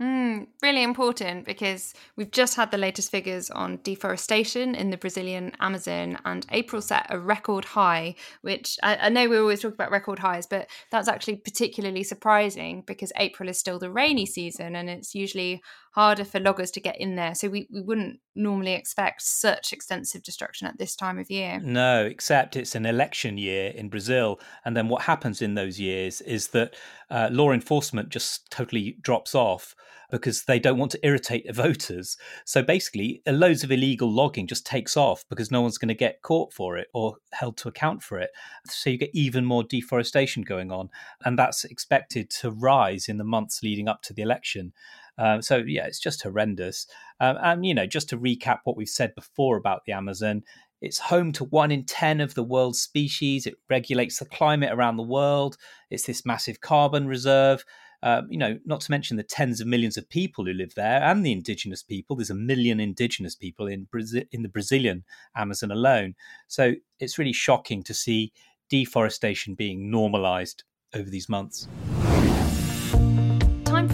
Mm, 0.00 0.46
really 0.62 0.84
important 0.84 1.44
because 1.44 1.92
we've 2.14 2.30
just 2.30 2.54
had 2.54 2.70
the 2.70 2.78
latest 2.78 3.10
figures 3.10 3.50
on 3.50 3.80
deforestation 3.82 4.76
in 4.76 4.90
the 4.90 4.96
Brazilian 4.96 5.50
Amazon, 5.58 6.18
and 6.24 6.46
April 6.52 6.80
set 6.80 7.06
a 7.10 7.18
record 7.18 7.64
high, 7.64 8.14
which 8.42 8.78
I, 8.80 8.96
I, 8.96 9.08
know 9.08 9.28
we 9.28 9.38
always 9.38 9.60
talk 9.60 9.74
about 9.74 9.90
record 9.90 10.20
highs, 10.20 10.46
but 10.46 10.68
that's 10.90 11.08
actually 11.08 11.36
particularly 11.36 12.04
surprising 12.04 12.84
because 12.86 13.10
April 13.16 13.48
is 13.48 13.58
still 13.58 13.80
the 13.80 13.90
rainy 13.90 14.24
season 14.24 14.76
and 14.76 14.88
it's 14.88 15.16
usually 15.16 15.62
harder 15.92 16.24
for 16.24 16.40
loggers 16.40 16.70
to 16.72 16.80
get 16.80 17.00
in 17.00 17.16
there. 17.16 17.34
So 17.34 17.48
we, 17.48 17.68
we 17.72 17.80
wouldn't 17.80 18.20
normally 18.34 18.74
expect 18.74 19.22
such 19.22 19.72
extensive 19.72 20.22
destruction 20.22 20.66
at 20.66 20.78
this 20.78 20.94
time 20.94 21.18
of 21.18 21.30
year. 21.30 21.60
No, 21.62 22.04
except 22.04 22.56
it's 22.56 22.74
an 22.74 22.86
election 22.86 23.38
year 23.38 23.70
in 23.70 23.88
Brazil. 23.88 24.40
And 24.64 24.76
then 24.76 24.88
what 24.88 25.02
happens 25.02 25.42
in 25.42 25.54
those 25.54 25.80
years 25.80 26.20
is 26.20 26.48
that 26.48 26.74
uh, 27.10 27.28
law 27.32 27.52
enforcement 27.52 28.10
just 28.10 28.50
totally 28.50 28.96
drops 29.02 29.34
off 29.34 29.74
because 30.10 30.44
they 30.44 30.58
don't 30.58 30.78
want 30.78 30.90
to 30.92 31.06
irritate 31.06 31.46
the 31.46 31.52
voters. 31.62 32.16
So 32.44 32.62
basically, 32.62 33.22
loads 33.26 33.64
of 33.64 33.72
illegal 33.72 34.10
logging 34.10 34.46
just 34.46 34.66
takes 34.66 34.96
off 34.96 35.24
because 35.28 35.50
no 35.50 35.60
one's 35.60 35.78
going 35.78 35.88
to 35.88 35.94
get 35.94 36.22
caught 36.22 36.52
for 36.52 36.78
it 36.78 36.88
or 36.94 37.16
held 37.32 37.56
to 37.58 37.68
account 37.68 38.02
for 38.02 38.18
it. 38.18 38.30
So 38.66 38.90
you 38.90 38.98
get 38.98 39.10
even 39.12 39.44
more 39.44 39.64
deforestation 39.64 40.42
going 40.42 40.70
on. 40.70 40.90
And 41.24 41.38
that's 41.38 41.64
expected 41.64 42.30
to 42.40 42.50
rise 42.50 43.08
in 43.08 43.18
the 43.18 43.24
months 43.24 43.62
leading 43.62 43.88
up 43.88 44.02
to 44.02 44.14
the 44.14 44.22
election. 44.22 44.72
Um, 45.18 45.42
so 45.42 45.58
yeah, 45.66 45.86
it's 45.86 45.98
just 45.98 46.22
horrendous. 46.22 46.86
Um, 47.20 47.36
and 47.42 47.66
you 47.66 47.74
know, 47.74 47.86
just 47.86 48.08
to 48.10 48.18
recap 48.18 48.60
what 48.64 48.76
we've 48.76 48.88
said 48.88 49.14
before 49.14 49.56
about 49.56 49.84
the 49.84 49.92
Amazon, 49.92 50.44
it's 50.80 50.98
home 50.98 51.32
to 51.32 51.44
one 51.44 51.70
in 51.70 51.84
10 51.84 52.20
of 52.20 52.34
the 52.34 52.44
world's 52.44 52.80
species. 52.80 53.46
It 53.46 53.56
regulates 53.68 54.18
the 54.18 54.26
climate 54.26 54.72
around 54.72 54.96
the 54.96 55.02
world. 55.02 55.56
It's 55.90 56.04
this 56.04 56.24
massive 56.24 56.60
carbon 56.60 57.08
reserve. 57.08 57.64
Um, 58.00 58.28
you 58.30 58.38
know, 58.38 58.60
not 58.64 58.80
to 58.82 58.92
mention 58.92 59.16
the 59.16 59.24
tens 59.24 59.60
of 59.60 59.66
millions 59.66 59.96
of 59.96 60.08
people 60.08 60.44
who 60.44 60.52
live 60.52 60.74
there 60.76 61.02
and 61.02 61.26
the 61.26 61.32
indigenous 61.32 61.82
people. 61.82 62.14
There's 62.14 62.30
a 62.30 62.34
million 62.34 62.78
indigenous 62.78 63.34
people 63.34 63.66
in 63.66 63.88
Brazil, 63.90 64.22
in 64.30 64.42
the 64.42 64.48
Brazilian 64.48 65.04
Amazon 65.34 65.72
alone. 65.72 66.14
So 66.46 66.74
it's 67.00 67.18
really 67.18 67.32
shocking 67.32 67.82
to 67.82 67.94
see 67.94 68.32
deforestation 68.68 69.54
being 69.54 69.90
normalized 69.90 70.62
over 70.94 71.10
these 71.10 71.28
months. 71.28 71.66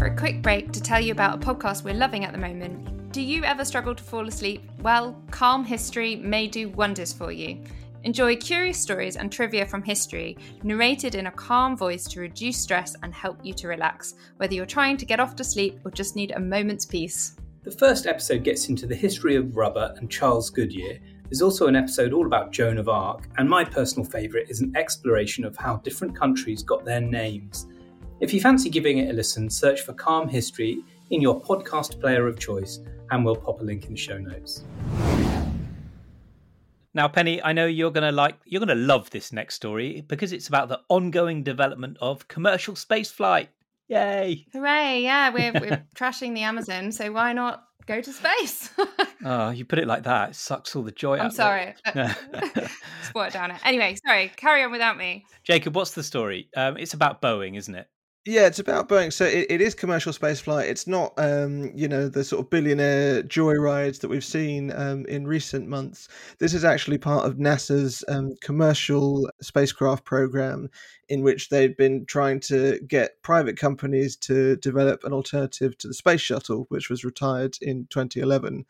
For 0.04 0.10
a 0.10 0.16
quick 0.16 0.42
break 0.42 0.70
to 0.72 0.82
tell 0.82 1.00
you 1.00 1.12
about 1.12 1.42
a 1.42 1.46
podcast 1.46 1.82
we're 1.82 1.94
loving 1.94 2.26
at 2.26 2.32
the 2.32 2.38
moment 2.38 3.10
do 3.10 3.22
you 3.22 3.42
ever 3.42 3.64
struggle 3.64 3.94
to 3.94 4.04
fall 4.04 4.28
asleep? 4.28 4.62
Well, 4.80 5.18
Calm 5.30 5.64
History 5.64 6.14
may 6.16 6.46
do 6.46 6.68
wonders 6.68 7.10
for 7.10 7.32
you. 7.32 7.64
Enjoy 8.02 8.36
curious 8.36 8.78
stories 8.78 9.16
and 9.16 9.32
trivia 9.32 9.64
from 9.64 9.82
history, 9.82 10.36
narrated 10.62 11.14
in 11.14 11.28
a 11.28 11.30
calm 11.30 11.74
voice 11.74 12.04
to 12.08 12.20
reduce 12.20 12.58
stress 12.58 12.94
and 13.02 13.14
help 13.14 13.38
you 13.42 13.54
to 13.54 13.66
relax, 13.66 14.12
whether 14.36 14.52
you're 14.52 14.66
trying 14.66 14.98
to 14.98 15.06
get 15.06 15.20
off 15.20 15.36
to 15.36 15.42
sleep 15.42 15.80
or 15.86 15.90
just 15.90 16.16
need 16.16 16.32
a 16.32 16.38
moment's 16.38 16.84
peace. 16.84 17.36
The 17.62 17.70
first 17.70 18.06
episode 18.06 18.44
gets 18.44 18.68
into 18.68 18.86
the 18.86 18.94
history 18.94 19.36
of 19.36 19.56
rubber 19.56 19.94
and 19.96 20.10
Charles 20.10 20.50
Goodyear. 20.50 20.98
There's 21.30 21.40
also 21.40 21.66
an 21.66 21.76
episode 21.76 22.12
all 22.12 22.26
about 22.26 22.52
Joan 22.52 22.76
of 22.76 22.90
Arc, 22.90 23.26
and 23.38 23.48
my 23.48 23.64
personal 23.64 24.06
favourite 24.06 24.50
is 24.50 24.60
an 24.60 24.76
exploration 24.76 25.46
of 25.46 25.56
how 25.56 25.76
different 25.76 26.14
countries 26.14 26.62
got 26.62 26.84
their 26.84 27.00
names. 27.00 27.68
If 28.20 28.32
you 28.32 28.40
fancy 28.40 28.70
giving 28.70 28.98
it 28.98 29.10
a 29.10 29.12
listen, 29.12 29.50
search 29.50 29.80
for 29.80 29.92
Calm 29.92 30.28
History 30.28 30.78
in 31.10 31.20
your 31.20 31.40
podcast 31.40 32.00
player 32.00 32.26
of 32.28 32.38
choice 32.38 32.78
and 33.10 33.24
we'll 33.24 33.36
pop 33.36 33.60
a 33.60 33.64
link 33.64 33.86
in 33.86 33.92
the 33.92 33.96
show 33.98 34.18
notes. 34.18 34.62
Now, 36.94 37.08
Penny, 37.08 37.42
I 37.42 37.52
know 37.52 37.66
you're 37.66 37.90
going 37.90 38.08
to 38.08 38.12
like, 38.12 38.36
you're 38.44 38.64
going 38.64 38.68
to 38.76 38.84
love 38.84 39.10
this 39.10 39.32
next 39.32 39.56
story 39.56 40.04
because 40.06 40.32
it's 40.32 40.46
about 40.46 40.68
the 40.68 40.80
ongoing 40.88 41.42
development 41.42 41.96
of 42.00 42.28
commercial 42.28 42.74
spaceflight. 42.74 43.48
Yay! 43.88 44.46
Hooray! 44.52 45.02
Yeah, 45.02 45.30
we're 45.30 45.52
we're 45.52 45.84
trashing 45.96 46.34
the 46.34 46.42
Amazon, 46.42 46.92
so 46.92 47.10
why 47.12 47.32
not 47.32 47.64
go 47.86 48.00
to 48.00 48.12
space? 48.12 48.70
oh, 49.24 49.50
you 49.54 49.64
put 49.64 49.80
it 49.80 49.88
like 49.88 50.04
that, 50.04 50.30
it 50.30 50.36
sucks 50.36 50.74
all 50.74 50.82
the 50.82 50.92
joy 50.92 51.18
I'm 51.18 51.26
out. 51.26 51.34
sorry. 51.34 51.74
Sport 53.02 53.32
down 53.32 53.50
it. 53.50 53.60
Anyway, 53.64 53.96
sorry. 54.06 54.32
Carry 54.36 54.62
on 54.62 54.70
without 54.70 54.96
me. 54.96 55.26
Jacob, 55.42 55.74
what's 55.74 55.90
the 55.90 56.02
story? 56.02 56.48
Um, 56.56 56.76
it's 56.78 56.94
about 56.94 57.20
Boeing, 57.20 57.56
isn't 57.58 57.74
it? 57.74 57.88
Yeah, 58.26 58.46
it's 58.46 58.58
about 58.58 58.88
Boeing. 58.88 59.12
So 59.12 59.26
it, 59.26 59.46
it 59.50 59.60
is 59.60 59.74
commercial 59.74 60.10
spaceflight. 60.10 60.66
It's 60.70 60.86
not, 60.86 61.12
um, 61.18 61.70
you 61.74 61.86
know, 61.86 62.08
the 62.08 62.24
sort 62.24 62.40
of 62.40 62.48
billionaire 62.48 63.22
joyrides 63.22 64.00
that 64.00 64.08
we've 64.08 64.24
seen 64.24 64.72
um, 64.72 65.04
in 65.06 65.26
recent 65.26 65.68
months. 65.68 66.08
This 66.38 66.54
is 66.54 66.64
actually 66.64 66.96
part 66.96 67.26
of 67.26 67.36
NASA's 67.36 68.02
um, 68.08 68.34
commercial 68.40 69.28
spacecraft 69.42 70.06
program, 70.06 70.70
in 71.10 71.22
which 71.22 71.50
they've 71.50 71.76
been 71.76 72.06
trying 72.06 72.40
to 72.40 72.80
get 72.88 73.22
private 73.22 73.58
companies 73.58 74.16
to 74.16 74.56
develop 74.56 75.04
an 75.04 75.12
alternative 75.12 75.76
to 75.76 75.88
the 75.88 75.92
space 75.94 76.22
shuttle, 76.22 76.64
which 76.70 76.88
was 76.88 77.04
retired 77.04 77.58
in 77.60 77.86
2011. 77.90 78.64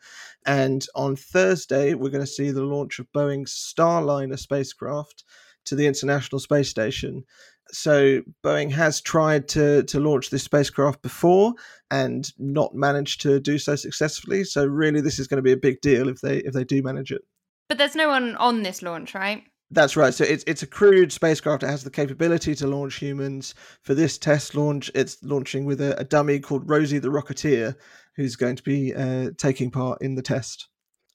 And 0.45 0.85
on 0.95 1.15
Thursday, 1.15 1.93
we're 1.93 2.09
going 2.09 2.25
to 2.25 2.27
see 2.27 2.51
the 2.51 2.61
launch 2.61 2.99
of 2.99 3.09
Boeing's 3.13 3.53
Starliner 3.53 4.37
spacecraft 4.37 5.23
to 5.63 5.75
the 5.75 5.87
International 5.87 6.39
Space 6.39 6.69
Station 6.69 7.23
so 7.71 8.21
Boeing 8.43 8.71
has 8.71 9.01
tried 9.01 9.47
to 9.49 9.83
to 9.83 9.99
launch 9.99 10.29
this 10.29 10.43
spacecraft 10.43 11.01
before 11.01 11.53
and 11.91 12.31
not 12.37 12.73
managed 12.73 13.21
to 13.21 13.39
do 13.39 13.57
so 13.57 13.75
successfully. 13.75 14.43
So 14.43 14.65
really, 14.65 15.01
this 15.01 15.19
is 15.19 15.27
going 15.27 15.37
to 15.37 15.43
be 15.43 15.51
a 15.51 15.57
big 15.57 15.81
deal 15.81 16.09
if 16.09 16.21
they 16.21 16.37
if 16.39 16.53
they 16.53 16.63
do 16.63 16.81
manage 16.81 17.11
it. 17.11 17.21
But 17.67 17.77
there's 17.77 17.95
no 17.95 18.09
one 18.09 18.35
on 18.35 18.63
this 18.63 18.81
launch, 18.81 19.15
right? 19.15 19.43
That's 19.71 19.97
right. 19.97 20.13
So 20.13 20.23
it's 20.23 20.43
it's 20.45 20.63
a 20.63 20.67
crewed 20.67 21.11
spacecraft. 21.11 21.63
It 21.63 21.69
has 21.69 21.83
the 21.83 21.89
capability 21.89 22.53
to 22.55 22.67
launch 22.67 22.95
humans. 22.95 23.55
For 23.81 23.93
this 23.93 24.17
test 24.17 24.55
launch, 24.55 24.91
it's 24.93 25.17
launching 25.23 25.65
with 25.65 25.81
a, 25.81 25.99
a 25.99 26.03
dummy 26.03 26.39
called 26.39 26.69
Rosie 26.69 26.99
the 26.99 27.09
Rocketeer, 27.09 27.75
who's 28.15 28.35
going 28.35 28.55
to 28.57 28.63
be 28.63 28.93
uh, 28.93 29.31
taking 29.37 29.71
part 29.71 30.01
in 30.01 30.15
the 30.15 30.21
test. 30.21 30.67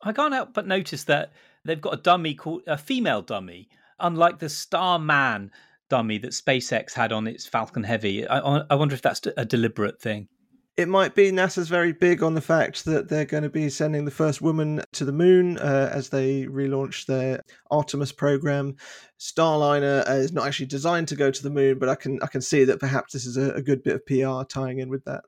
I 0.03 0.13
can't 0.13 0.35
help 0.35 0.55
but 0.55 0.67
notice 0.67 1.05
that 1.05 1.33
they've 1.65 1.81
got 1.81 1.95
a 1.95 2.03
dummy 2.03 2.35
called 2.35 2.63
a 2.67 2.77
female 2.77 3.23
dummy, 3.23 3.69
unlike 4.01 4.39
the 4.39 4.49
Starman 4.49 5.53
dummy 5.91 6.17
that 6.19 6.31
SpaceX 6.31 6.95
had 6.95 7.13
on 7.13 7.27
its 7.27 7.47
Falcon 7.47 7.85
Heavy. 7.85 8.27
I, 8.27 8.63
I 8.71 8.75
wonder 8.75 8.95
if 8.95 9.03
that's 9.03 9.21
a 9.37 9.45
deliberate 9.45 10.01
thing. 10.01 10.29
It 10.77 10.89
might 10.89 11.15
be 11.15 11.31
NASA's 11.31 11.69
very 11.69 11.93
big 11.93 12.23
on 12.23 12.35
the 12.35 12.41
fact 12.41 12.87
that 12.87 13.09
they're 13.09 13.27
going 13.27 13.43
to 13.43 13.51
be 13.51 13.69
sending 13.69 14.07
the 14.07 14.11
first 14.11 14.41
woman 14.41 14.83
to 14.93 15.05
the 15.05 15.13
moon 15.13 15.59
uh, 15.59 15.91
as 15.93 16.09
they 16.09 16.45
relaunch 16.45 17.05
their 17.05 17.43
Artemis 17.71 18.13
program. 18.13 18.77
Starliner 19.19 20.09
uh, 20.09 20.13
is 20.15 20.33
not 20.33 20.47
actually 20.47 20.67
designed 20.67 21.09
to 21.09 21.17
go 21.17 21.31
to 21.31 21.43
the 21.43 21.51
moon, 21.51 21.79
but 21.79 21.91
I 21.91 21.97
can 21.97 22.19
I 22.23 22.29
can 22.29 22.41
see 22.41 22.65
that 22.65 22.81
perhaps 22.81 23.13
this 23.13 23.27
is 23.27 23.37
a, 23.37 23.51
a 23.51 23.61
good 23.61 23.83
bit 23.83 23.97
of 23.97 24.07
PR 24.07 24.49
tying 24.49 24.79
in 24.79 24.89
with 24.89 25.05
that. 25.05 25.23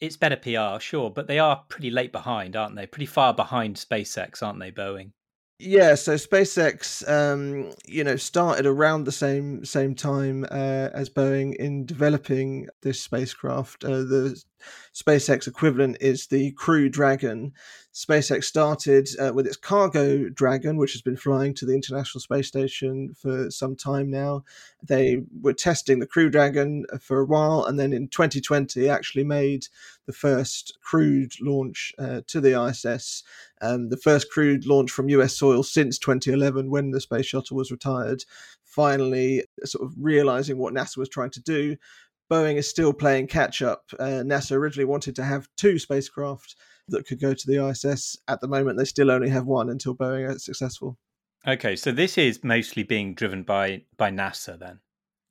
It's 0.00 0.16
better 0.16 0.36
PR, 0.36 0.80
sure, 0.80 1.10
but 1.10 1.26
they 1.28 1.38
are 1.38 1.64
pretty 1.68 1.90
late 1.90 2.12
behind, 2.12 2.56
aren't 2.56 2.76
they? 2.76 2.86
Pretty 2.86 3.06
far 3.06 3.32
behind 3.32 3.76
SpaceX, 3.76 4.42
aren't 4.42 4.58
they, 4.58 4.72
Boeing? 4.72 5.12
Yeah, 5.62 5.94
so 5.94 6.14
SpaceX, 6.14 7.06
um, 7.06 7.72
you 7.86 8.02
know, 8.02 8.16
started 8.16 8.64
around 8.64 9.04
the 9.04 9.12
same 9.12 9.62
same 9.66 9.94
time 9.94 10.44
uh, 10.50 10.88
as 10.94 11.10
Boeing 11.10 11.54
in 11.54 11.84
developing 11.84 12.68
this 12.80 12.98
spacecraft. 13.02 13.84
Uh, 13.84 13.98
the 13.98 14.42
SpaceX 14.94 15.46
equivalent 15.46 15.96
is 16.00 16.26
the 16.26 16.52
Crew 16.52 16.88
Dragon. 16.88 17.52
SpaceX 17.92 18.44
started 18.44 19.08
uh, 19.18 19.32
with 19.34 19.46
its 19.46 19.56
Cargo 19.56 20.28
Dragon, 20.28 20.76
which 20.76 20.92
has 20.92 21.02
been 21.02 21.16
flying 21.16 21.54
to 21.54 21.66
the 21.66 21.74
International 21.74 22.20
Space 22.20 22.46
Station 22.46 23.14
for 23.14 23.50
some 23.50 23.74
time 23.74 24.10
now. 24.10 24.44
They 24.82 25.22
were 25.40 25.52
testing 25.52 25.98
the 25.98 26.06
Crew 26.06 26.30
Dragon 26.30 26.86
for 27.00 27.20
a 27.20 27.24
while, 27.24 27.64
and 27.64 27.78
then 27.80 27.92
in 27.92 28.08
2020 28.08 28.88
actually 28.88 29.24
made 29.24 29.66
the 30.06 30.12
first 30.12 30.78
crewed 30.80 31.32
launch 31.40 31.92
uh, 31.98 32.20
to 32.28 32.40
the 32.40 32.60
ISS. 32.64 33.24
Um, 33.60 33.88
the 33.88 33.96
first 33.96 34.30
crewed 34.30 34.66
launch 34.66 34.90
from 34.90 35.08
US 35.08 35.36
soil 35.36 35.62
since 35.62 35.98
2011, 35.98 36.70
when 36.70 36.90
the 36.90 37.00
space 37.00 37.26
shuttle 37.26 37.56
was 37.56 37.70
retired. 37.72 38.24
Finally, 38.64 39.44
sort 39.64 39.84
of 39.84 39.94
realizing 39.98 40.56
what 40.56 40.72
NASA 40.72 40.96
was 40.96 41.08
trying 41.08 41.30
to 41.30 41.42
do, 41.42 41.76
Boeing 42.30 42.56
is 42.56 42.68
still 42.68 42.92
playing 42.92 43.26
catch 43.26 43.62
up. 43.62 43.84
Uh, 43.98 44.22
NASA 44.24 44.52
originally 44.52 44.84
wanted 44.84 45.16
to 45.16 45.24
have 45.24 45.48
two 45.56 45.78
spacecraft 45.78 46.54
that 46.88 47.06
could 47.06 47.20
go 47.20 47.34
to 47.34 47.46
the 47.46 47.66
ISS. 47.68 48.16
At 48.28 48.40
the 48.40 48.48
moment, 48.48 48.78
they 48.78 48.84
still 48.84 49.10
only 49.10 49.28
have 49.28 49.46
one 49.46 49.70
until 49.70 49.96
Boeing 49.96 50.30
is 50.30 50.44
successful. 50.44 50.96
Okay, 51.46 51.74
so 51.74 51.90
this 51.90 52.18
is 52.18 52.44
mostly 52.44 52.82
being 52.82 53.14
driven 53.14 53.42
by 53.42 53.82
by 53.96 54.10
NASA 54.10 54.58
then. 54.58 54.80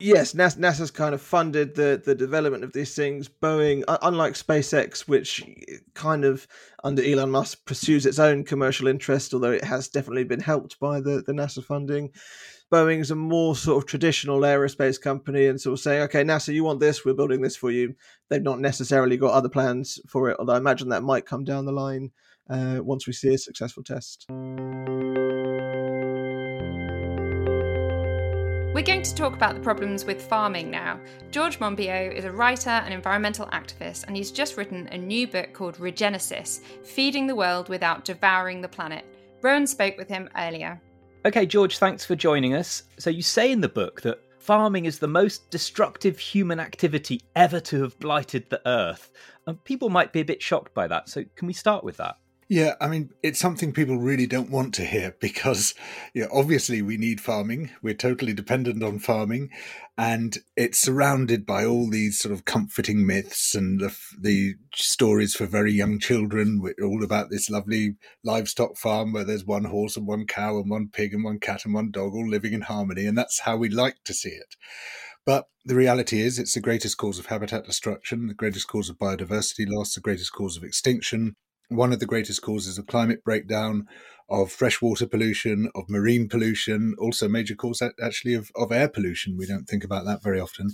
Yes, 0.02 0.34
NASA's 0.34 0.92
kind 0.92 1.14
of 1.14 1.22
funded 1.22 1.76
the 1.76 2.02
the 2.04 2.16
development 2.16 2.64
of 2.64 2.72
these 2.72 2.96
things. 2.96 3.28
Boeing, 3.28 3.84
unlike 4.02 4.34
SpaceX, 4.34 5.02
which 5.02 5.44
kind 5.94 6.24
of 6.24 6.48
under 6.86 7.04
Elon 7.04 7.30
Musk 7.30 7.66
pursues 7.66 8.06
its 8.06 8.18
own 8.18 8.46
commercial 8.46 8.88
interest, 8.88 9.34
although 9.34 9.52
it 9.52 9.64
has 9.64 9.90
definitely 9.90 10.24
been 10.24 10.40
helped 10.40 10.80
by 10.80 11.02
the 11.02 11.22
the 11.28 11.34
NASA 11.34 11.64
funding. 11.64 12.12
Boeing's 12.72 13.10
a 13.10 13.16
more 13.16 13.56
sort 13.56 13.84
of 13.84 13.88
traditional 13.88 14.42
aerospace 14.42 15.02
company 15.02 15.48
and 15.48 15.60
sort 15.60 15.74
of 15.74 15.80
saying, 15.80 16.04
okay, 16.04 16.24
NASA, 16.24 16.54
you 16.54 16.64
want 16.64 16.80
this, 16.80 17.04
we're 17.04 17.14
building 17.14 17.42
this 17.42 17.56
for 17.56 17.72
you. 17.72 17.96
They've 18.30 18.42
not 18.42 18.60
necessarily 18.60 19.18
got 19.18 19.34
other 19.34 19.50
plans 19.50 20.00
for 20.08 20.30
it, 20.30 20.38
although 20.40 20.54
I 20.54 20.58
imagine 20.58 20.90
that 20.90 21.02
might 21.02 21.26
come 21.26 21.44
down 21.44 21.66
the 21.66 21.72
line 21.72 22.12
uh, 22.50 22.80
once 22.82 23.08
we 23.08 23.14
see 23.14 23.34
a 23.34 23.38
successful 23.38 23.84
test. 23.84 24.28
We're 28.72 28.86
going 28.86 29.02
to 29.02 29.16
talk 29.16 29.34
about 29.34 29.56
the 29.56 29.62
problems 29.62 30.06
with 30.06 30.22
farming 30.22 30.70
now. 30.70 31.00
George 31.32 31.60
Monbiot 31.60 32.16
is 32.16 32.24
a 32.24 32.32
writer 32.32 32.70
and 32.70 32.94
environmental 32.94 33.48
activist, 33.48 34.06
and 34.06 34.16
he's 34.16 34.32
just 34.32 34.58
written 34.58 34.88
a 34.92 34.98
new 34.98 35.28
book 35.28 35.54
called 35.54 35.78
Regenesis 35.78 36.62
Feeding 36.86 37.26
the 37.26 37.36
World 37.36 37.68
Without 37.68 38.06
Devouring 38.06 38.62
the 38.62 38.70
Planet. 38.70 39.04
Rowan 39.42 39.66
spoke 39.66 39.98
with 39.98 40.08
him 40.08 40.30
earlier. 40.38 40.80
Okay, 41.26 41.46
George, 41.46 41.80
thanks 41.80 42.06
for 42.06 42.16
joining 42.16 42.54
us. 42.54 42.84
So, 42.98 43.10
you 43.10 43.22
say 43.22 43.52
in 43.52 43.60
the 43.60 43.68
book 43.68 44.02
that 44.04 44.24
farming 44.40 44.86
is 44.86 45.00
the 45.00 45.08
most 45.08 45.50
destructive 45.52 46.18
human 46.18 46.62
activity 46.62 47.20
ever 47.36 47.60
to 47.60 47.82
have 47.82 48.00
blighted 48.00 48.50
the 48.50 48.66
earth. 48.66 49.12
And 49.46 49.62
people 49.66 49.90
might 49.90 50.14
be 50.14 50.22
a 50.22 50.26
bit 50.26 50.42
shocked 50.42 50.74
by 50.74 50.88
that. 50.88 51.10
So, 51.10 51.26
can 51.36 51.48
we 51.48 51.54
start 51.54 51.84
with 51.84 51.98
that? 51.98 52.16
Yeah, 52.52 52.74
I 52.82 52.88
mean, 52.88 53.12
it's 53.22 53.38
something 53.38 53.74
people 53.74 54.00
really 54.00 54.26
don't 54.26 54.50
want 54.50 54.74
to 54.74 54.84
hear 54.84 55.16
because, 55.22 55.76
yeah, 56.16 56.26
obviously 56.32 56.82
we 56.82 56.98
need 56.98 57.22
farming. 57.22 57.70
We're 57.84 57.94
totally 57.94 58.34
dependent 58.34 58.82
on 58.82 58.98
farming, 58.98 59.52
and 60.00 60.36
it's 60.58 60.80
surrounded 60.80 61.46
by 61.46 61.64
all 61.64 61.88
these 61.88 62.18
sort 62.18 62.34
of 62.34 62.46
comforting 62.46 63.06
myths 63.06 63.54
and 63.54 63.80
the, 63.80 63.96
the 64.20 64.56
stories 64.74 65.36
for 65.36 65.46
very 65.46 65.72
young 65.72 66.00
children, 66.00 66.60
all 66.82 67.04
about 67.04 67.30
this 67.30 67.52
lovely 67.52 67.98
livestock 68.24 68.78
farm 68.78 69.14
where 69.14 69.24
there's 69.24 69.46
one 69.46 69.66
horse 69.66 69.96
and 69.96 70.08
one 70.08 70.26
cow 70.26 70.58
and 70.58 70.72
one 70.72 70.90
pig 70.92 71.14
and 71.14 71.24
one 71.24 71.38
cat 71.40 71.66
and 71.66 71.76
one 71.76 71.92
dog 71.92 72.16
all 72.16 72.28
living 72.28 72.54
in 72.54 72.62
harmony, 72.62 73.06
and 73.06 73.16
that's 73.16 73.42
how 73.42 73.58
we 73.58 73.70
like 73.70 73.98
to 74.06 74.14
see 74.14 74.30
it. 74.30 74.56
But 75.24 75.46
the 75.66 75.76
reality 75.76 76.20
is, 76.20 76.40
it's 76.40 76.56
the 76.56 76.62
greatest 76.62 76.98
cause 76.98 77.20
of 77.20 77.28
habitat 77.28 77.66
destruction, 77.66 78.26
the 78.26 78.34
greatest 78.34 78.68
cause 78.68 78.90
of 78.90 78.98
biodiversity 78.98 79.68
loss, 79.70 79.94
the 79.94 80.02
greatest 80.02 80.34
cause 80.34 80.58
of 80.58 80.64
extinction, 80.64 81.36
one 81.70 81.94
of 81.94 82.00
the 82.00 82.06
greatest 82.06 82.42
causes 82.42 82.78
of 82.78 82.88
climate 82.88 83.24
breakdown, 83.24 83.88
of 84.30 84.52
freshwater 84.52 85.08
pollution, 85.08 85.72
of 85.74 85.90
marine 85.90 86.28
pollution, 86.28 86.96
also 87.00 87.28
major 87.28 87.56
cause 87.56 87.82
actually 87.82 88.34
of, 88.34 88.52
of 88.56 88.72
air 88.72 88.88
pollution. 88.88 89.38
We 89.38 89.48
don't 89.48 89.68
think 89.68 89.84
about 89.84 90.06
that 90.06 90.22
very 90.22 90.40
often. 90.40 90.72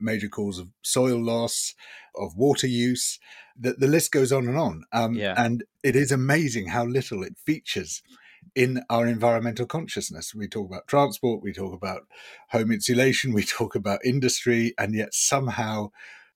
Major 0.00 0.28
cause 0.28 0.58
of 0.58 0.68
soil 0.82 1.22
loss, 1.22 1.74
of 2.14 2.36
water 2.36 2.66
use. 2.66 3.18
The, 3.58 3.72
the 3.72 3.86
list 3.86 4.12
goes 4.12 4.32
on 4.32 4.46
and 4.46 4.58
on. 4.58 4.84
Um, 4.92 5.14
yeah. 5.14 5.34
And 5.36 5.64
it 5.82 5.96
is 5.96 6.12
amazing 6.12 6.68
how 6.68 6.84
little 6.84 7.22
it 7.22 7.38
features 7.38 8.02
in 8.54 8.82
our 8.90 9.06
environmental 9.06 9.66
consciousness. 9.66 10.34
We 10.34 10.48
talk 10.48 10.68
about 10.68 10.86
transport, 10.86 11.42
we 11.42 11.52
talk 11.52 11.74
about 11.74 12.02
home 12.50 12.70
insulation, 12.70 13.32
we 13.32 13.42
talk 13.44 13.74
about 13.74 14.04
industry, 14.04 14.74
and 14.78 14.94
yet 14.94 15.14
somehow 15.14 15.90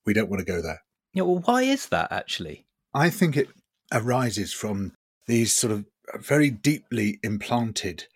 we 0.05 0.15
don't 0.15 0.31
want 0.31 0.41
to 0.41 0.53
go 0.53 0.63
there. 0.63 0.83
Yeah, 1.13 1.23
well, 1.23 1.43
why 1.45 1.63
is 1.63 1.89
that 1.89 2.11
actually? 2.11 2.67
I 2.95 3.11
think 3.11 3.37
it 3.37 3.49
arises 3.93 4.53
from 4.53 4.93
these 5.27 5.53
sort 5.53 5.73
of 5.73 5.85
very 6.17 6.51
deeply 6.51 7.19
implanted, 7.23 8.07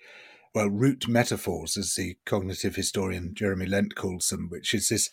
well, 0.55 0.69
root 0.69 1.07
metaphors, 1.07 1.77
as 1.77 1.95
the 1.95 2.17
cognitive 2.25 2.77
historian 2.77 3.35
Jeremy 3.35 3.67
Lent 3.67 3.95
calls 3.95 4.29
them, 4.29 4.49
which 4.49 4.75
is 4.75 4.89
this 4.89 5.11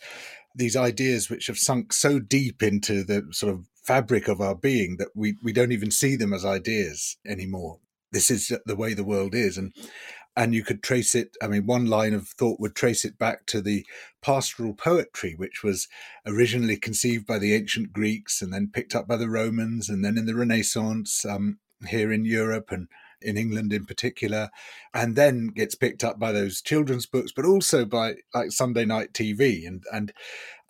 these 0.54 0.76
ideas 0.76 1.28
which 1.28 1.48
have 1.48 1.58
sunk 1.58 1.92
so 1.92 2.18
deep 2.18 2.62
into 2.62 3.02
the 3.02 3.26
sort 3.32 3.52
of 3.52 3.66
fabric 3.82 4.28
of 4.28 4.40
our 4.40 4.54
being 4.54 4.96
that 4.98 5.08
we, 5.14 5.36
we 5.42 5.52
don't 5.52 5.72
even 5.72 5.90
see 5.90 6.16
them 6.16 6.32
as 6.32 6.44
ideas 6.44 7.16
anymore. 7.26 7.80
This 8.12 8.30
is 8.30 8.52
the 8.64 8.76
way 8.76 8.94
the 8.94 9.04
world 9.04 9.34
is. 9.34 9.58
And 9.58 9.72
and 10.36 10.54
you 10.54 10.64
could 10.64 10.82
trace 10.82 11.14
it. 11.14 11.36
I 11.40 11.46
mean, 11.46 11.66
one 11.66 11.86
line 11.86 12.12
of 12.14 12.28
thought 12.28 12.60
would 12.60 12.74
trace 12.74 13.04
it 13.04 13.18
back 13.18 13.46
to 13.46 13.60
the 13.60 13.86
pastoral 14.22 14.74
poetry, 14.74 15.34
which 15.36 15.62
was 15.62 15.88
originally 16.26 16.76
conceived 16.76 17.26
by 17.26 17.38
the 17.38 17.54
ancient 17.54 17.92
Greeks 17.92 18.42
and 18.42 18.52
then 18.52 18.70
picked 18.72 18.94
up 18.94 19.06
by 19.06 19.16
the 19.16 19.28
Romans, 19.28 19.88
and 19.88 20.04
then 20.04 20.18
in 20.18 20.26
the 20.26 20.34
Renaissance 20.34 21.24
um, 21.24 21.58
here 21.86 22.12
in 22.12 22.24
Europe 22.24 22.70
and 22.70 22.88
in 23.20 23.36
England 23.36 23.72
in 23.72 23.86
particular, 23.86 24.50
and 24.92 25.16
then 25.16 25.48
gets 25.48 25.74
picked 25.74 26.04
up 26.04 26.18
by 26.18 26.32
those 26.32 26.60
children's 26.60 27.06
books, 27.06 27.32
but 27.34 27.44
also 27.44 27.84
by 27.84 28.16
like 28.34 28.50
Sunday 28.50 28.84
night 28.84 29.12
TV. 29.12 29.66
And 29.66 29.84
and 29.92 30.12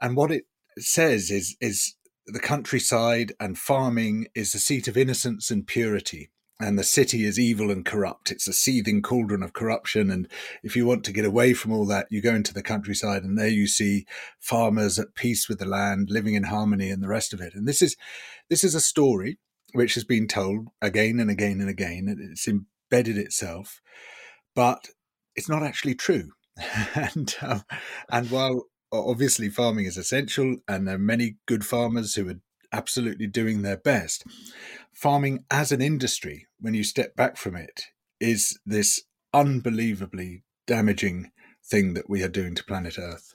and 0.01 0.17
what 0.17 0.31
it 0.31 0.45
says 0.79 1.31
is 1.31 1.57
is 1.61 1.95
the 2.27 2.41
countryside 2.41 3.33
and 3.41 3.59
farming 3.59 4.27
is 4.35 4.53
the 4.53 4.59
seat 4.59 4.89
of 4.89 4.97
innocence 4.97 5.51
and 5.51 5.67
purity 5.67 6.31
and 6.61 6.79
the 6.79 6.85
city 6.85 7.25
is 7.25 7.39
evil 7.39 7.71
and 7.71 7.85
corrupt. 7.85 8.31
It's 8.31 8.47
a 8.47 8.53
seething 8.53 9.03
cauldron 9.03 9.43
of 9.43 9.53
corruption. 9.53 10.11
And 10.11 10.29
if 10.63 10.77
you 10.77 10.87
want 10.87 11.05
to 11.05 11.13
get 11.13 11.25
away 11.25 11.53
from 11.53 11.73
all 11.73 11.85
that, 11.87 12.07
you 12.11 12.23
go 12.23 12.35
into 12.35 12.55
the 12.55 12.63
countryside 12.63 13.25
and 13.25 13.37
there 13.37 13.49
you 13.49 13.67
see 13.67 14.07
farmers 14.39 14.99
at 14.99 15.17
peace 15.17 15.49
with 15.49 15.59
the 15.59 15.67
land, 15.67 16.11
living 16.11 16.35
in 16.35 16.45
harmony 16.45 16.91
and 16.91 17.03
the 17.03 17.09
rest 17.09 17.35
of 17.35 17.41
it. 17.41 17.55
And 17.55 17.67
this 17.67 17.83
is, 17.83 17.97
this 18.49 18.63
is 18.63 18.75
a 18.75 18.81
story 18.81 19.39
which 19.73 19.95
has 19.95 20.05
been 20.05 20.29
told 20.29 20.69
again 20.81 21.19
and 21.19 21.31
again 21.31 21.61
and 21.61 21.69
again. 21.69 22.07
and 22.09 22.21
It's 22.21 22.47
embedded 22.47 23.19
itself, 23.19 23.81
but 24.55 24.91
it's 25.35 25.49
not 25.49 25.65
actually 25.65 25.97
true. 25.97 26.31
and, 26.95 27.35
um, 27.43 27.65
and 28.09 28.31
while 28.31 28.67
obviously 28.93 29.49
farming 29.49 29.87
is 29.87 29.97
essential 29.97 30.59
and 30.69 30.87
there 30.87 30.95
are 30.95 30.99
many 30.99 31.37
good 31.47 31.67
farmers 31.67 32.15
who 32.15 32.29
are 32.29 32.41
absolutely 32.75 33.29
doing 33.29 33.63
their 33.63 33.77
best. 33.77 34.25
Farming 34.93 35.45
as 35.51 35.73
an 35.73 35.81
industry, 35.81 36.47
when 36.61 36.75
you 36.75 36.85
step 36.85 37.15
back 37.17 37.37
from 37.37 37.57
it, 37.57 37.87
is 38.21 38.59
this 38.67 39.03
unbelievably 39.33 40.43
damaging 40.67 41.31
thing 41.65 41.95
that 41.95 42.11
we 42.11 42.23
are 42.23 42.29
doing 42.29 42.55
to 42.55 42.65
planet 42.65 42.99
Earth. 42.99 43.35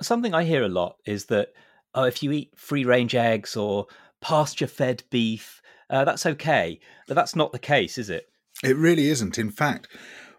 Something 0.00 0.34
I 0.34 0.44
hear 0.44 0.62
a 0.62 0.68
lot 0.68 0.96
is 1.06 1.26
that 1.26 1.48
oh, 1.94 2.04
if 2.04 2.22
you 2.22 2.30
eat 2.30 2.52
free 2.56 2.84
range 2.84 3.14
eggs 3.14 3.56
or 3.56 3.86
pasture 4.20 4.66
fed 4.66 5.02
beef, 5.10 5.60
uh, 5.90 6.04
that's 6.04 6.26
okay. 6.26 6.78
But 7.06 7.14
that's 7.14 7.34
not 7.34 7.52
the 7.52 7.58
case, 7.58 7.98
is 7.98 8.10
it? 8.10 8.28
It 8.62 8.76
really 8.76 9.08
isn't. 9.08 9.38
In 9.38 9.50
fact, 9.50 9.88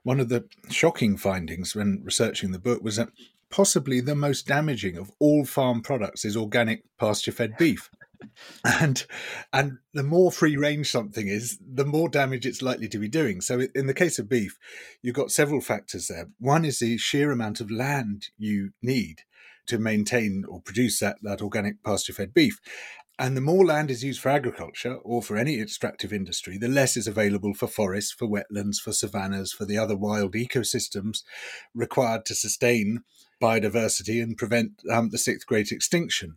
one 0.04 0.20
of 0.20 0.30
the 0.30 0.46
shocking 0.70 1.18
findings 1.18 1.76
when 1.76 2.02
researching 2.04 2.52
the 2.52 2.60
book 2.60 2.84
was 2.84 2.98
that 2.98 3.10
possibly 3.50 4.00
the 4.00 4.15
most 4.15 4.46
damaging 4.46 4.98
of 4.98 5.12
all 5.20 5.44
farm 5.46 5.82
products 5.82 6.24
is 6.24 6.38
organic 6.38 6.84
pasture 6.98 7.32
fed 7.32 7.58
beef 7.58 7.89
and 8.63 9.05
and 9.53 9.77
the 9.93 10.03
more 10.03 10.32
free 10.32 10.58
range 10.58 10.89
something 10.89 11.27
is 11.27 11.58
the 11.65 11.86
more 11.86 12.10
damage 12.10 12.45
it's 12.45 12.62
likely 12.62 12.88
to 12.89 12.97
be 12.97 13.08
doing. 13.08 13.41
So 13.41 13.62
in 13.73 13.88
the 13.88 13.93
case 13.93 14.19
of 14.19 14.29
beef 14.29 14.58
you've 15.01 15.15
got 15.15 15.32
several 15.32 15.62
factors 15.62 16.08
there. 16.08 16.29
One 16.39 16.65
is 16.65 16.79
the 16.79 16.97
sheer 16.97 17.32
amount 17.32 17.62
of 17.62 17.71
land 17.71 18.27
you 18.38 18.71
need 18.82 19.23
to 19.67 19.77
maintain 19.77 20.43
or 20.49 20.62
produce 20.62 20.99
that, 20.99 21.17
that 21.21 21.41
organic 21.41 21.84
pasture 21.84 22.13
fed 22.13 22.34
beef. 22.34 22.60
And 23.19 23.36
the 23.36 23.41
more 23.41 23.65
land 23.65 23.91
is 23.91 24.03
used 24.03 24.21
for 24.21 24.29
agriculture 24.29 24.95
or 24.95 25.21
for 25.21 25.36
any 25.36 25.60
extractive 25.60 26.13
industry, 26.13 26.58
the 26.58 26.69
less 26.69 26.95
is 26.95 27.05
available 27.05 27.53
for 27.53 27.67
forests, 27.67 28.13
for 28.13 28.27
wetlands, 28.27 28.77
for 28.77 28.93
savannas, 28.93 29.51
for 29.51 29.65
the 29.65 29.77
other 29.77 29.97
wild 29.97 30.34
ecosystems 30.36 31.23
required 31.75 32.25
to 32.25 32.36
sustain 32.36 33.03
biodiversity 33.41 34.23
and 34.23 34.38
prevent 34.38 34.82
um, 34.89 35.10
the 35.10 35.17
sixth 35.17 35.45
great 35.45 35.69
extinction. 35.69 36.36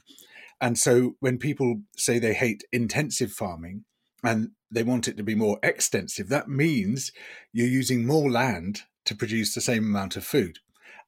And 0.63 0.79
so 0.79 1.17
when 1.19 1.39
people 1.39 1.83
say 1.97 2.21
they 2.21 2.35
hate 2.35 2.63
intensive 2.73 3.33
farming 3.33 3.85
and 4.23 4.53
they 4.71 4.85
want 4.85 5.09
it 5.09 5.17
to 5.17 5.25
be 5.25 5.35
more 5.35 5.59
extensive, 5.61 6.29
that 6.29 6.49
means 6.49 7.11
you're 7.53 7.67
using 7.67 8.07
more 8.07 8.31
land 8.31 8.83
to 9.07 9.17
produce 9.17 9.55
the 9.55 9.61
same 9.61 9.85
amount 9.85 10.17
of 10.17 10.25
food. 10.25 10.61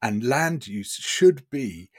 And 0.02 0.28
land 0.28 0.66
use 0.66 0.94
should 0.94 1.48
be 1.50 1.90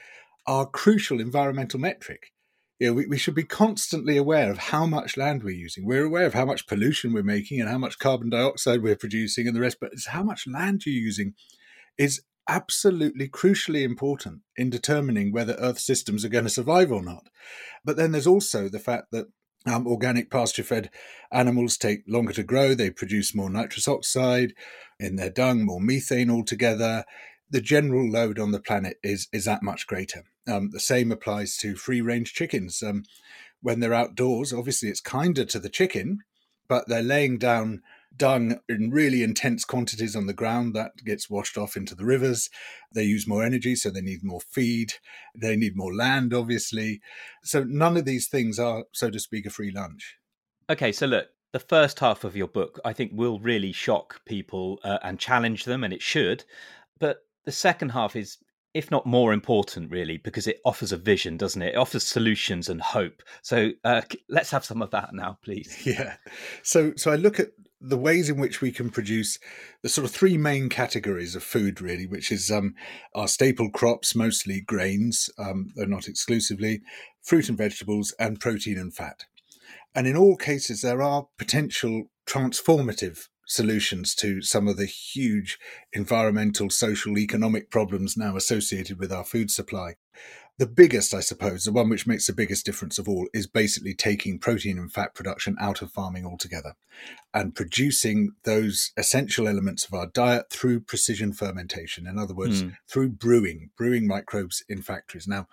our 0.45 0.65
crucial 0.65 1.21
environmental 1.21 1.79
metric. 1.79 2.33
You 2.77 2.87
know, 2.87 2.93
we, 2.93 3.07
we 3.07 3.17
should 3.17 3.33
be 3.33 3.45
constantly 3.45 4.17
aware 4.17 4.51
of 4.51 4.57
how 4.57 4.85
much 4.85 5.15
land 5.15 5.41
we're 5.41 5.55
using. 5.55 5.85
We're 5.85 6.03
aware 6.03 6.25
of 6.25 6.33
how 6.33 6.43
much 6.43 6.67
pollution 6.67 7.13
we're 7.13 7.23
making 7.23 7.61
and 7.61 7.69
how 7.69 7.77
much 7.77 7.99
carbon 7.99 8.29
dioxide 8.29 8.83
we're 8.83 8.97
producing 8.97 9.47
and 9.47 9.55
the 9.55 9.61
rest, 9.61 9.77
but 9.79 9.93
it's 9.93 10.07
how 10.07 10.23
much 10.23 10.45
land 10.45 10.85
you're 10.85 10.93
using 10.93 11.35
is 11.97 12.21
absolutely 12.47 13.27
crucially 13.27 13.83
important 13.83 14.41
in 14.55 14.69
determining 14.69 15.31
whether 15.31 15.53
Earth 15.53 15.79
systems 15.79 16.23
are 16.23 16.29
going 16.29 16.43
to 16.43 16.49
survive 16.49 16.91
or 16.91 17.03
not. 17.03 17.27
But 17.83 17.97
then 17.97 18.11
there's 18.11 18.27
also 18.27 18.69
the 18.69 18.79
fact 18.79 19.07
that 19.11 19.27
um, 19.65 19.87
organic 19.87 20.29
pasture 20.29 20.63
fed 20.63 20.91
animals 21.31 21.77
take 21.77 22.03
longer 22.07 22.33
to 22.33 22.43
grow, 22.43 22.73
they 22.73 22.91
produce 22.91 23.35
more 23.35 23.49
nitrous 23.49 23.87
oxide 23.87 24.53
in 24.99 25.15
their 25.15 25.31
dung, 25.31 25.65
more 25.65 25.81
methane 25.81 26.29
altogether. 26.29 27.03
The 27.49 27.61
general 27.61 28.09
load 28.09 28.39
on 28.39 28.51
the 28.51 28.59
planet 28.59 28.97
is, 29.03 29.27
is 29.31 29.45
that 29.45 29.63
much 29.63 29.87
greater. 29.87 30.23
Um, 30.47 30.69
the 30.71 30.79
same 30.79 31.11
applies 31.11 31.57
to 31.57 31.75
free 31.75 32.01
range 32.01 32.33
chickens. 32.33 32.83
Um, 32.83 33.03
when 33.61 33.79
they're 33.79 33.93
outdoors, 33.93 34.53
obviously 34.53 34.89
it's 34.89 35.01
kinder 35.01 35.45
to 35.45 35.59
the 35.59 35.69
chicken, 35.69 36.19
but 36.67 36.87
they're 36.87 37.01
laying 37.01 37.37
down 37.37 37.81
dung 38.17 38.59
in 38.69 38.91
really 38.91 39.23
intense 39.23 39.65
quantities 39.65 40.15
on 40.15 40.25
the 40.25 40.33
ground 40.33 40.73
that 40.73 40.91
gets 41.05 41.29
washed 41.29 41.57
off 41.57 41.75
into 41.75 41.95
the 41.95 42.05
rivers 42.05 42.49
they 42.93 43.03
use 43.03 43.27
more 43.27 43.43
energy 43.43 43.75
so 43.75 43.89
they 43.89 44.01
need 44.01 44.23
more 44.23 44.41
feed 44.41 44.93
they 45.35 45.55
need 45.55 45.75
more 45.75 45.93
land 45.93 46.33
obviously 46.33 47.01
so 47.43 47.63
none 47.63 47.97
of 47.97 48.05
these 48.05 48.27
things 48.27 48.59
are 48.59 48.85
so 48.93 49.09
to 49.09 49.19
speak 49.19 49.45
a 49.45 49.49
free 49.49 49.71
lunch 49.71 50.17
okay 50.69 50.91
so 50.91 51.05
look 51.05 51.27
the 51.51 51.59
first 51.59 51.99
half 51.99 52.23
of 52.23 52.35
your 52.35 52.47
book 52.47 52.79
i 52.85 52.93
think 52.93 53.11
will 53.13 53.39
really 53.39 53.71
shock 53.71 54.21
people 54.25 54.79
uh, 54.83 54.99
and 55.03 55.19
challenge 55.19 55.65
them 55.65 55.83
and 55.83 55.93
it 55.93 56.01
should 56.01 56.43
but 56.99 57.19
the 57.45 57.51
second 57.51 57.89
half 57.89 58.15
is 58.15 58.37
if 58.75 58.91
not 58.91 59.05
more 59.05 59.31
important, 59.31 59.89
really, 59.89 60.17
because 60.17 60.47
it 60.47 60.59
offers 60.65 60.91
a 60.91 60.97
vision, 60.97 61.37
doesn't 61.37 61.61
it? 61.61 61.75
It 61.75 61.77
offers 61.77 62.03
solutions 62.03 62.67
and 62.67 62.81
hope. 62.81 63.23
So 63.41 63.71
uh, 63.85 64.01
let's 64.27 64.51
have 64.51 64.65
some 64.65 64.81
of 64.81 64.91
that 64.91 65.13
now, 65.13 65.39
please. 65.41 65.81
Yeah. 65.85 66.17
So, 66.61 66.91
so 66.97 67.09
I 67.09 67.15
look 67.15 67.39
at 67.39 67.51
the 67.87 67.97
ways 67.97 68.29
in 68.29 68.37
which 68.37 68.61
we 68.61 68.71
can 68.71 68.89
produce 68.89 69.37
the 69.81 69.89
sort 69.89 70.05
of 70.05 70.11
three 70.11 70.37
main 70.37 70.69
categories 70.69 71.35
of 71.35 71.43
food, 71.43 71.81
really, 71.81 72.05
which 72.05 72.31
is 72.31 72.49
um, 72.49 72.73
our 73.13 73.27
staple 73.27 73.69
crops, 73.69 74.15
mostly 74.15 74.61
grains, 74.61 75.29
um, 75.37 75.71
though 75.75 75.85
not 75.85 76.07
exclusively, 76.07 76.81
fruit 77.21 77.49
and 77.49 77.57
vegetables, 77.57 78.13
and 78.19 78.39
protein 78.39 78.77
and 78.77 78.93
fat. 78.93 79.25
And 79.93 80.07
in 80.07 80.17
all 80.17 80.35
cases, 80.35 80.81
there 80.81 81.01
are 81.01 81.27
potential 81.37 82.09
transformative 82.27 83.27
solutions 83.47 84.15
to 84.15 84.41
some 84.41 84.67
of 84.67 84.77
the 84.77 84.85
huge 84.85 85.59
environmental, 85.93 86.69
social, 86.69 87.17
economic 87.17 87.69
problems 87.69 88.17
now 88.17 88.35
associated 88.35 88.99
with 88.99 89.11
our 89.11 89.23
food 89.23 89.51
supply. 89.51 89.95
The 90.57 90.67
biggest, 90.67 91.13
I 91.13 91.19
suppose, 91.19 91.65
the 91.65 91.73
one 91.73 91.89
which 91.89 92.07
makes 92.07 92.27
the 92.27 92.33
biggest 92.33 92.65
difference 92.65 92.97
of 92.97 93.09
all, 93.09 93.27
is 93.33 93.45
basically 93.45 93.93
taking 93.93 94.39
protein 94.39 94.77
and 94.77 94.91
fat 94.91 95.13
production 95.13 95.57
out 95.59 95.81
of 95.81 95.91
farming 95.91 96.25
altogether 96.25 96.75
and 97.33 97.53
producing 97.53 98.31
those 98.43 98.93
essential 98.95 99.49
elements 99.49 99.85
of 99.85 99.93
our 99.93 100.07
diet 100.07 100.49
through 100.49 100.79
precision 100.79 101.33
fermentation. 101.33 102.07
In 102.07 102.17
other 102.17 102.33
words, 102.33 102.63
mm. 102.63 102.77
through 102.87 103.09
brewing, 103.09 103.71
brewing 103.77 104.07
microbes 104.07 104.63
in 104.69 104.81
factories. 104.81 105.27
Now, 105.27 105.47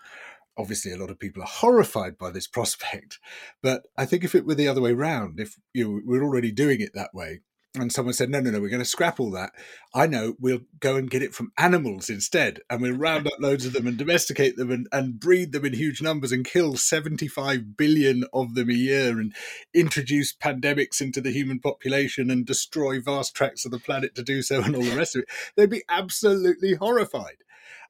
obviously 0.56 0.92
a 0.92 0.98
lot 0.98 1.10
of 1.10 1.18
people 1.18 1.42
are 1.42 1.46
horrified 1.46 2.18
by 2.18 2.30
this 2.30 2.46
prospect 2.56 3.18
but 3.62 3.84
i 3.96 4.04
think 4.04 4.22
if 4.22 4.34
it 4.34 4.44
were 4.44 4.54
the 4.54 4.68
other 4.68 4.82
way 4.82 4.92
round 4.92 5.40
if 5.40 5.58
you 5.72 5.84
know, 5.84 6.00
we're 6.04 6.22
already 6.22 6.52
doing 6.52 6.80
it 6.80 6.92
that 6.92 7.14
way 7.14 7.40
and 7.74 7.90
someone 7.90 8.12
said, 8.12 8.28
no, 8.28 8.38
no, 8.38 8.50
no, 8.50 8.60
we're 8.60 8.68
going 8.68 8.82
to 8.82 8.84
scrap 8.84 9.18
all 9.18 9.30
that. 9.30 9.52
I 9.94 10.06
know 10.06 10.34
we'll 10.38 10.60
go 10.78 10.96
and 10.96 11.08
get 11.08 11.22
it 11.22 11.34
from 11.34 11.52
animals 11.56 12.10
instead. 12.10 12.60
And 12.68 12.82
we'll 12.82 12.92
round 12.92 13.26
up 13.26 13.40
loads 13.40 13.64
of 13.64 13.72
them 13.72 13.86
and 13.86 13.96
domesticate 13.96 14.56
them 14.56 14.70
and, 14.70 14.88
and 14.92 15.18
breed 15.18 15.52
them 15.52 15.64
in 15.64 15.72
huge 15.72 16.02
numbers 16.02 16.32
and 16.32 16.44
kill 16.44 16.76
75 16.76 17.76
billion 17.78 18.24
of 18.34 18.54
them 18.54 18.68
a 18.68 18.74
year 18.74 19.18
and 19.18 19.34
introduce 19.72 20.34
pandemics 20.34 21.00
into 21.00 21.22
the 21.22 21.32
human 21.32 21.60
population 21.60 22.30
and 22.30 22.44
destroy 22.44 23.00
vast 23.00 23.34
tracts 23.34 23.64
of 23.64 23.70
the 23.70 23.78
planet 23.78 24.14
to 24.16 24.22
do 24.22 24.42
so 24.42 24.62
and 24.62 24.76
all 24.76 24.82
the 24.82 24.96
rest 24.96 25.16
of 25.16 25.22
it. 25.22 25.28
They'd 25.56 25.70
be 25.70 25.84
absolutely 25.88 26.74
horrified. 26.74 27.38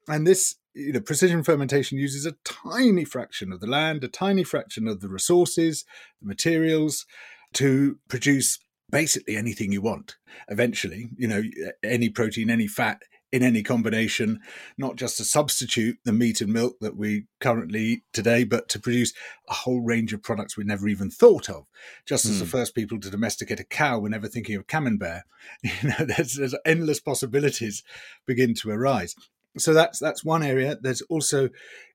And 0.07 0.25
this 0.25 0.55
you 0.73 0.93
know, 0.93 1.01
precision 1.01 1.43
fermentation 1.43 1.97
uses 1.97 2.25
a 2.25 2.35
tiny 2.45 3.03
fraction 3.03 3.51
of 3.51 3.59
the 3.59 3.67
land, 3.67 4.03
a 4.05 4.07
tiny 4.07 4.45
fraction 4.45 4.87
of 4.87 5.01
the 5.01 5.09
resources, 5.09 5.83
the 6.21 6.27
materials 6.27 7.05
to 7.53 7.99
produce 8.07 8.59
basically 8.93 9.35
anything 9.35 9.71
you 9.71 9.81
want 9.81 10.17
eventually 10.47 11.09
you 11.17 11.27
know 11.27 11.41
any 11.83 12.09
protein 12.09 12.49
any 12.49 12.67
fat 12.67 13.01
in 13.31 13.41
any 13.41 13.63
combination 13.63 14.39
not 14.77 14.95
just 14.95 15.17
to 15.17 15.25
substitute 15.25 15.97
the 16.05 16.13
meat 16.13 16.39
and 16.41 16.53
milk 16.53 16.75
that 16.79 16.95
we 16.95 17.25
currently 17.39 17.79
eat 17.79 18.03
today 18.13 18.43
but 18.43 18.69
to 18.69 18.79
produce 18.79 19.11
a 19.49 19.53
whole 19.53 19.81
range 19.81 20.13
of 20.13 20.21
products 20.21 20.55
we 20.55 20.63
never 20.63 20.87
even 20.87 21.09
thought 21.09 21.49
of 21.49 21.65
just 22.05 22.25
as 22.25 22.35
mm. 22.35 22.39
the 22.39 22.45
hmm. 22.45 22.51
first 22.51 22.75
people 22.75 22.99
to 22.99 23.09
domesticate 23.09 23.59
a 23.59 23.63
cow 23.63 23.97
were 23.97 24.09
never 24.09 24.27
thinking 24.27 24.55
of 24.55 24.67
camembert 24.67 25.23
you 25.63 25.71
know 25.89 26.05
there's, 26.05 26.35
there's 26.35 26.55
endless 26.63 26.99
possibilities 26.99 27.83
begin 28.27 28.53
to 28.53 28.69
arise 28.69 29.15
so 29.57 29.73
that's 29.73 29.97
that's 29.97 30.23
one 30.23 30.43
area 30.43 30.77
there's 30.79 31.01
also 31.03 31.49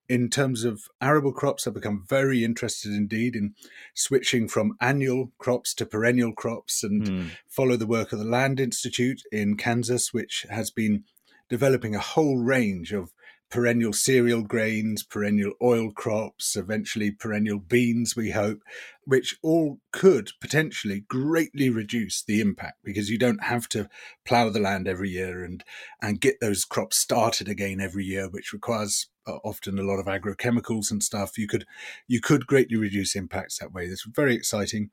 in 0.08 0.30
terms 0.30 0.64
of 0.64 0.88
arable 1.02 1.32
crops, 1.32 1.66
I've 1.66 1.74
become 1.74 2.04
very 2.08 2.42
interested 2.42 2.92
indeed 2.92 3.36
in 3.36 3.54
switching 3.94 4.48
from 4.48 4.76
annual 4.80 5.32
crops 5.38 5.74
to 5.74 5.86
perennial 5.86 6.32
crops 6.32 6.82
and 6.82 7.02
mm. 7.02 7.30
follow 7.46 7.76
the 7.76 7.86
work 7.86 8.12
of 8.12 8.18
the 8.18 8.24
Land 8.24 8.58
Institute 8.58 9.22
in 9.30 9.56
Kansas, 9.56 10.14
which 10.14 10.46
has 10.48 10.70
been 10.70 11.04
developing 11.48 11.94
a 11.94 12.00
whole 12.00 12.38
range 12.38 12.92
of 12.92 13.12
perennial 13.50 13.92
cereal 13.92 14.42
grains, 14.42 15.02
perennial 15.02 15.52
oil 15.62 15.90
crops, 15.90 16.56
eventually 16.56 17.10
perennial 17.10 17.58
beans, 17.58 18.14
we 18.14 18.30
hope, 18.30 18.60
which 19.04 19.36
all 19.42 19.78
could 19.92 20.30
potentially 20.40 21.04
greatly 21.08 21.70
reduce 21.70 22.22
the 22.22 22.40
impact 22.40 22.78
because 22.84 23.08
you 23.08 23.18
don't 23.18 23.44
have 23.44 23.68
to 23.68 23.88
plough 24.26 24.50
the 24.50 24.60
land 24.60 24.86
every 24.86 25.08
year 25.08 25.44
and, 25.44 25.64
and 26.02 26.20
get 26.20 26.40
those 26.40 26.64
crops 26.64 26.98
started 26.98 27.48
again 27.48 27.80
every 27.80 28.04
year, 28.04 28.28
which 28.28 28.52
requires 28.52 29.08
uh, 29.26 29.36
often 29.44 29.78
a 29.78 29.82
lot 29.82 29.98
of 29.98 30.06
agrochemicals 30.06 30.90
and 30.90 31.02
stuff. 31.02 31.38
You 31.38 31.48
could 31.48 31.64
you 32.06 32.20
could 32.20 32.46
greatly 32.46 32.76
reduce 32.76 33.16
impacts 33.16 33.58
that 33.58 33.72
way. 33.72 33.84
It's 33.84 34.06
very 34.06 34.34
exciting. 34.34 34.90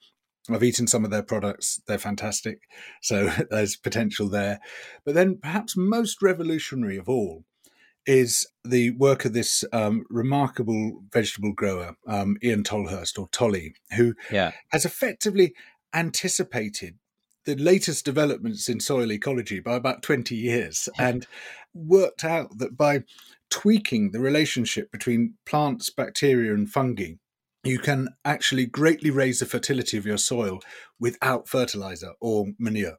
I've 0.50 0.64
eaten 0.64 0.88
some 0.88 1.04
of 1.04 1.12
their 1.12 1.24
products. 1.24 1.82
They're 1.88 1.98
fantastic. 1.98 2.60
So 3.02 3.32
there's 3.50 3.76
potential 3.76 4.30
there. 4.30 4.60
But 5.04 5.16
then 5.16 5.40
perhaps 5.42 5.76
most 5.76 6.22
revolutionary 6.22 6.98
of 6.98 7.10
all 7.10 7.44
is 8.06 8.48
the 8.64 8.92
work 8.92 9.26
of 9.26 9.34
this 9.34 9.64
um, 9.74 10.06
remarkable 10.10 11.04
vegetable 11.12 11.54
grower, 11.54 11.96
um, 12.08 12.38
Ian 12.44 12.64
Tolhurst 12.64 13.18
or 13.18 13.28
Tolly, 13.32 13.74
who 13.96 14.14
yeah. 14.32 14.52
has 14.70 14.86
effectively 14.86 15.54
anticipated 15.94 16.98
the 17.46 17.56
latest 17.56 18.06
developments 18.06 18.68
in 18.68 18.80
soil 18.80 19.12
ecology 19.12 19.60
by 19.60 19.76
about 19.76 20.02
20 20.02 20.36
years 20.36 20.90
and 21.00 21.28
worked 21.74 22.24
out 22.24 22.58
that 22.58 22.78
by 22.78 23.04
tweaking 23.50 24.12
the 24.12 24.20
relationship 24.20 24.92
between 24.92 25.36
plants, 25.46 25.90
bacteria, 25.90 26.54
and 26.54 26.70
fungi, 26.70 27.14
you 27.64 27.80
can 27.80 28.10
actually 28.24 28.66
greatly 28.66 29.10
raise 29.10 29.40
the 29.40 29.46
fertility 29.46 29.98
of 29.98 30.06
your 30.06 30.18
soil 30.18 30.60
without 31.00 31.48
fertilizer 31.48 32.12
or 32.20 32.48
manure. 32.60 32.98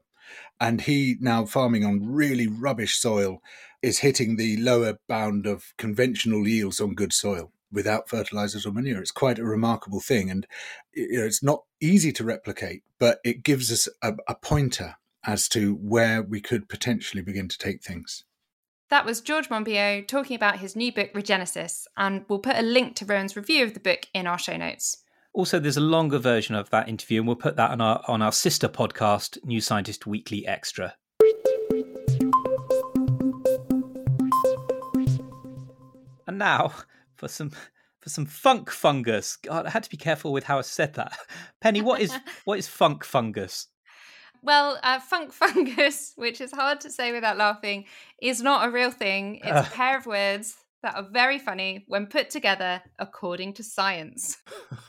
And 0.59 0.81
he, 0.81 1.15
now 1.19 1.45
farming 1.45 1.85
on 1.85 2.11
really 2.11 2.47
rubbish 2.47 2.97
soil, 2.97 3.41
is 3.81 3.99
hitting 3.99 4.35
the 4.35 4.57
lower 4.57 4.97
bound 5.07 5.45
of 5.45 5.73
conventional 5.77 6.47
yields 6.47 6.79
on 6.79 6.95
good 6.95 7.13
soil 7.13 7.51
without 7.71 8.09
fertilizers 8.09 8.65
or 8.65 8.71
manure. 8.71 9.01
It's 9.01 9.11
quite 9.11 9.39
a 9.39 9.43
remarkable 9.43 9.99
thing. 9.99 10.29
And 10.29 10.47
you 10.93 11.19
know, 11.19 11.25
it's 11.25 11.43
not 11.43 11.63
easy 11.79 12.11
to 12.13 12.23
replicate, 12.23 12.83
but 12.99 13.19
it 13.23 13.43
gives 13.43 13.71
us 13.71 13.87
a, 14.01 14.13
a 14.27 14.35
pointer 14.35 14.95
as 15.25 15.49
to 15.49 15.75
where 15.75 16.21
we 16.21 16.39
could 16.39 16.69
potentially 16.69 17.21
begin 17.21 17.47
to 17.49 17.57
take 17.57 17.83
things. 17.83 18.23
That 18.89 19.05
was 19.05 19.19
George 19.19 19.49
Monbiot 19.49 20.07
talking 20.07 20.35
about 20.35 20.59
his 20.59 20.75
new 20.75 20.93
book, 20.93 21.11
Regenesis, 21.13 21.83
and 21.97 22.23
we'll 22.29 22.39
put 22.39 22.55
a 22.55 22.61
link 22.61 22.95
to 22.95 23.05
Rowan's 23.05 23.35
review 23.35 23.65
of 23.65 23.73
the 23.73 23.81
book 23.81 24.07
in 24.13 24.25
our 24.27 24.39
show 24.39 24.55
notes. 24.55 25.03
Also, 25.33 25.59
there's 25.59 25.77
a 25.77 25.81
longer 25.81 26.17
version 26.17 26.55
of 26.55 26.69
that 26.69 26.87
interview, 26.87 27.19
and 27.19 27.27
we'll 27.27 27.35
put 27.35 27.57
that 27.57 27.71
on 27.71 27.81
our 27.81 28.01
on 28.07 28.21
our 28.21 28.31
sister 28.31 28.69
podcast, 28.69 29.37
New 29.43 29.59
Scientist 29.59 30.07
Weekly 30.07 30.47
Extra. 30.47 30.95
And 36.27 36.37
now 36.37 36.73
for 37.15 37.27
some 37.27 37.51
for 37.99 38.09
some 38.09 38.25
funk 38.25 38.69
fungus. 38.69 39.37
God, 39.37 39.65
I 39.65 39.69
had 39.69 39.83
to 39.83 39.89
be 39.89 39.97
careful 39.97 40.31
with 40.31 40.43
how 40.43 40.59
I 40.59 40.61
said 40.61 40.93
that. 40.93 41.17
Penny, 41.61 41.81
what 41.81 42.01
is 42.01 42.13
what 42.45 42.59
is 42.59 42.67
funk 42.67 43.03
fungus? 43.03 43.67
Well, 44.43 44.79
uh, 44.83 44.99
funk 44.99 45.33
fungus, 45.33 46.13
which 46.15 46.41
is 46.41 46.51
hard 46.51 46.81
to 46.81 46.91
say 46.91 47.11
without 47.11 47.37
laughing, 47.37 47.85
is 48.21 48.41
not 48.41 48.67
a 48.67 48.71
real 48.71 48.91
thing. 48.91 49.37
It's 49.37 49.47
uh. 49.47 49.65
a 49.67 49.75
pair 49.75 49.97
of 49.97 50.05
words 50.05 50.57
that 50.83 50.95
are 50.95 51.07
very 51.11 51.39
funny 51.39 51.83
when 51.87 52.05
put 52.05 52.29
together 52.29 52.81
according 52.99 53.51
to 53.51 53.63
science. 53.63 54.37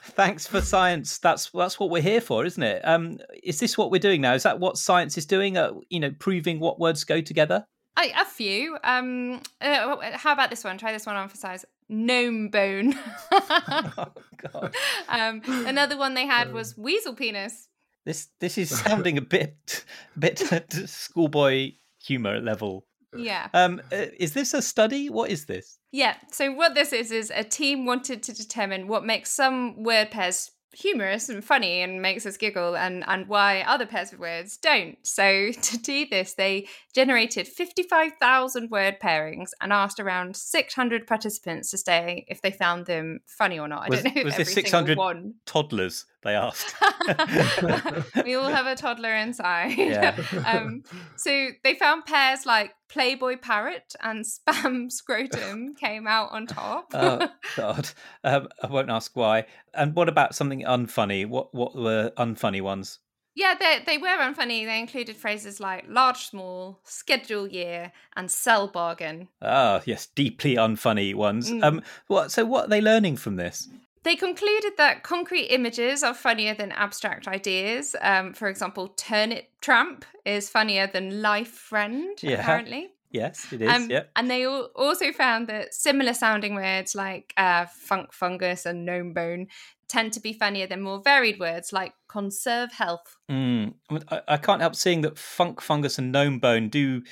Thanks 0.04 0.46
for 0.46 0.60
science. 0.60 1.18
That's 1.18 1.50
that's 1.50 1.80
what 1.80 1.90
we're 1.90 2.02
here 2.02 2.20
for, 2.20 2.44
isn't 2.44 2.62
it? 2.62 2.82
Um, 2.86 3.18
is 3.42 3.58
this 3.58 3.78
what 3.78 3.90
we're 3.90 3.98
doing 3.98 4.20
now? 4.20 4.34
Is 4.34 4.42
that 4.42 4.60
what 4.60 4.76
science 4.76 5.16
is 5.16 5.26
doing? 5.26 5.56
Uh, 5.56 5.72
you 5.88 5.98
know, 5.98 6.12
proving 6.18 6.60
what 6.60 6.78
words 6.78 7.04
go 7.04 7.20
together. 7.20 7.66
I, 7.98 8.12
a 8.16 8.24
few. 8.24 8.78
Um, 8.84 9.42
uh, 9.60 9.96
how 10.12 10.32
about 10.32 10.50
this 10.50 10.62
one? 10.62 10.78
Try 10.78 10.92
this 10.92 11.04
one 11.04 11.16
on 11.16 11.28
for 11.28 11.36
size. 11.36 11.64
Gnome 11.88 12.48
bone. 12.48 12.94
oh, 13.32 14.12
God. 14.52 14.74
Um, 15.08 15.42
another 15.66 15.98
one 15.98 16.14
they 16.14 16.24
had 16.24 16.52
was 16.52 16.78
weasel 16.78 17.14
penis. 17.14 17.66
This 18.06 18.28
this 18.40 18.56
is 18.56 18.70
sounding 18.84 19.18
a 19.18 19.22
bit 19.22 19.84
bit 20.16 20.38
schoolboy 20.86 21.72
humor 22.00 22.40
level. 22.40 22.86
Yeah. 23.16 23.48
Um, 23.52 23.82
uh, 23.90 24.06
is 24.16 24.32
this 24.32 24.54
a 24.54 24.62
study? 24.62 25.10
What 25.10 25.30
is 25.30 25.46
this? 25.46 25.78
Yeah. 25.90 26.14
So 26.30 26.52
what 26.52 26.76
this 26.76 26.92
is 26.92 27.10
is 27.10 27.32
a 27.34 27.42
team 27.42 27.84
wanted 27.84 28.22
to 28.24 28.32
determine 28.32 28.86
what 28.86 29.04
makes 29.04 29.32
some 29.32 29.82
word 29.82 30.12
pairs 30.12 30.52
humorous 30.72 31.28
and 31.28 31.44
funny 31.44 31.80
and 31.80 32.02
makes 32.02 32.26
us 32.26 32.36
giggle 32.36 32.76
and 32.76 33.04
and 33.06 33.26
why 33.26 33.62
other 33.62 33.86
pairs 33.86 34.12
of 34.12 34.18
words 34.18 34.56
don't. 34.56 34.96
So 35.02 35.50
to 35.62 35.78
do 35.78 36.06
this 36.06 36.34
they 36.34 36.66
generated 36.94 37.48
55,000 37.48 38.70
word 38.70 38.98
pairings 39.00 39.50
and 39.60 39.72
asked 39.72 40.00
around 40.00 40.36
600 40.36 41.06
participants 41.06 41.70
to 41.70 41.78
say 41.78 42.24
if 42.28 42.42
they 42.42 42.50
found 42.50 42.86
them 42.86 43.20
funny 43.26 43.58
or 43.58 43.68
not. 43.68 43.86
I 43.86 43.88
was, 43.88 44.02
don't 44.02 44.16
know 44.16 44.22
was 44.24 44.36
this 44.36 44.52
600 44.52 44.98
toddlers 45.46 46.06
they 46.22 46.34
asked 46.34 46.74
we 48.24 48.34
all 48.34 48.48
have 48.48 48.66
a 48.66 48.74
toddler 48.74 49.14
inside 49.14 49.76
yeah. 49.76 50.16
um, 50.46 50.82
so 51.16 51.48
they 51.64 51.74
found 51.74 52.04
pairs 52.04 52.46
like 52.46 52.72
Playboy 52.88 53.36
Parrot 53.36 53.94
and 54.02 54.24
Spam 54.24 54.90
Scrotum 54.90 55.74
came 55.74 56.06
out 56.06 56.32
on 56.32 56.46
top. 56.46 56.86
oh 56.94 57.28
God! 57.54 57.90
Um, 58.24 58.48
I 58.62 58.66
won't 58.66 58.88
ask 58.88 59.14
why. 59.14 59.44
And 59.74 59.94
what 59.94 60.08
about 60.08 60.34
something 60.34 60.62
unfunny? 60.62 61.26
What 61.26 61.54
what 61.54 61.76
were 61.76 62.12
unfunny 62.16 62.62
ones? 62.62 62.98
Yeah, 63.38 63.54
they 63.54 63.82
they 63.86 63.98
were 63.98 64.08
unfunny. 64.08 64.66
They 64.66 64.80
included 64.80 65.16
phrases 65.16 65.60
like 65.60 65.84
large, 65.88 66.26
small, 66.26 66.80
schedule 66.82 67.46
year, 67.46 67.92
and 68.16 68.28
sell 68.28 68.66
bargain. 68.66 69.28
Ah, 69.40 69.80
yes, 69.84 70.06
deeply 70.06 70.56
unfunny 70.56 71.14
ones. 71.14 71.48
Mm. 71.48 71.62
Um, 71.62 71.82
what? 72.08 72.32
So 72.32 72.44
what 72.44 72.64
are 72.64 72.68
they 72.68 72.80
learning 72.80 73.16
from 73.16 73.36
this? 73.36 73.68
They 74.02 74.16
concluded 74.16 74.74
that 74.76 75.02
concrete 75.02 75.46
images 75.46 76.02
are 76.02 76.14
funnier 76.14 76.54
than 76.54 76.72
abstract 76.72 77.26
ideas. 77.28 77.96
Um, 78.00 78.32
for 78.32 78.48
example, 78.48 78.88
turnip 78.88 79.48
tramp 79.60 80.04
is 80.24 80.48
funnier 80.48 80.86
than 80.86 81.22
life 81.22 81.48
friend, 81.50 82.16
yeah. 82.22 82.40
apparently. 82.40 82.90
Yes, 83.10 83.52
it 83.52 83.62
is. 83.62 83.70
Um, 83.70 83.90
yep. 83.90 84.10
And 84.16 84.30
they 84.30 84.46
also 84.46 85.12
found 85.12 85.48
that 85.48 85.74
similar 85.74 86.12
sounding 86.12 86.54
words 86.54 86.94
like 86.94 87.32
uh, 87.36 87.66
funk 87.66 88.12
fungus 88.12 88.66
and 88.66 88.84
gnome 88.84 89.14
bone, 89.14 89.48
tend 89.88 90.12
to 90.12 90.20
be 90.20 90.34
funnier 90.34 90.66
than 90.66 90.82
more 90.82 91.00
varied 91.02 91.40
words 91.40 91.72
like 91.72 91.94
conserve 92.08 92.72
health. 92.72 93.16
Mm. 93.30 93.74
I, 94.10 94.20
I, 94.28 94.36
can't 94.36 94.60
help 94.60 94.76
seeing 94.76 95.00
that 95.00 95.18
funk 95.18 95.62
fungus 95.62 95.98
and 95.98 96.12
gnome 96.12 96.38
bone 96.38 96.68
do. 96.68 97.02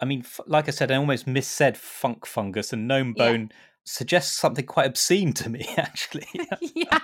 I 0.00 0.06
mean, 0.06 0.20
f- 0.20 0.40
like 0.46 0.66
I 0.66 0.70
said, 0.70 0.90
I 0.90 0.96
almost 0.96 1.26
missaid 1.26 1.76
funk 1.76 2.24
fungus 2.24 2.72
and 2.72 2.88
gnome 2.88 3.12
bone. 3.12 3.48
Yeah 3.50 3.56
suggests 3.84 4.34
something 4.34 4.64
quite 4.64 4.86
obscene 4.86 5.32
to 5.34 5.50
me, 5.50 5.68
actually. 5.76 6.26
yeah, 6.74 6.98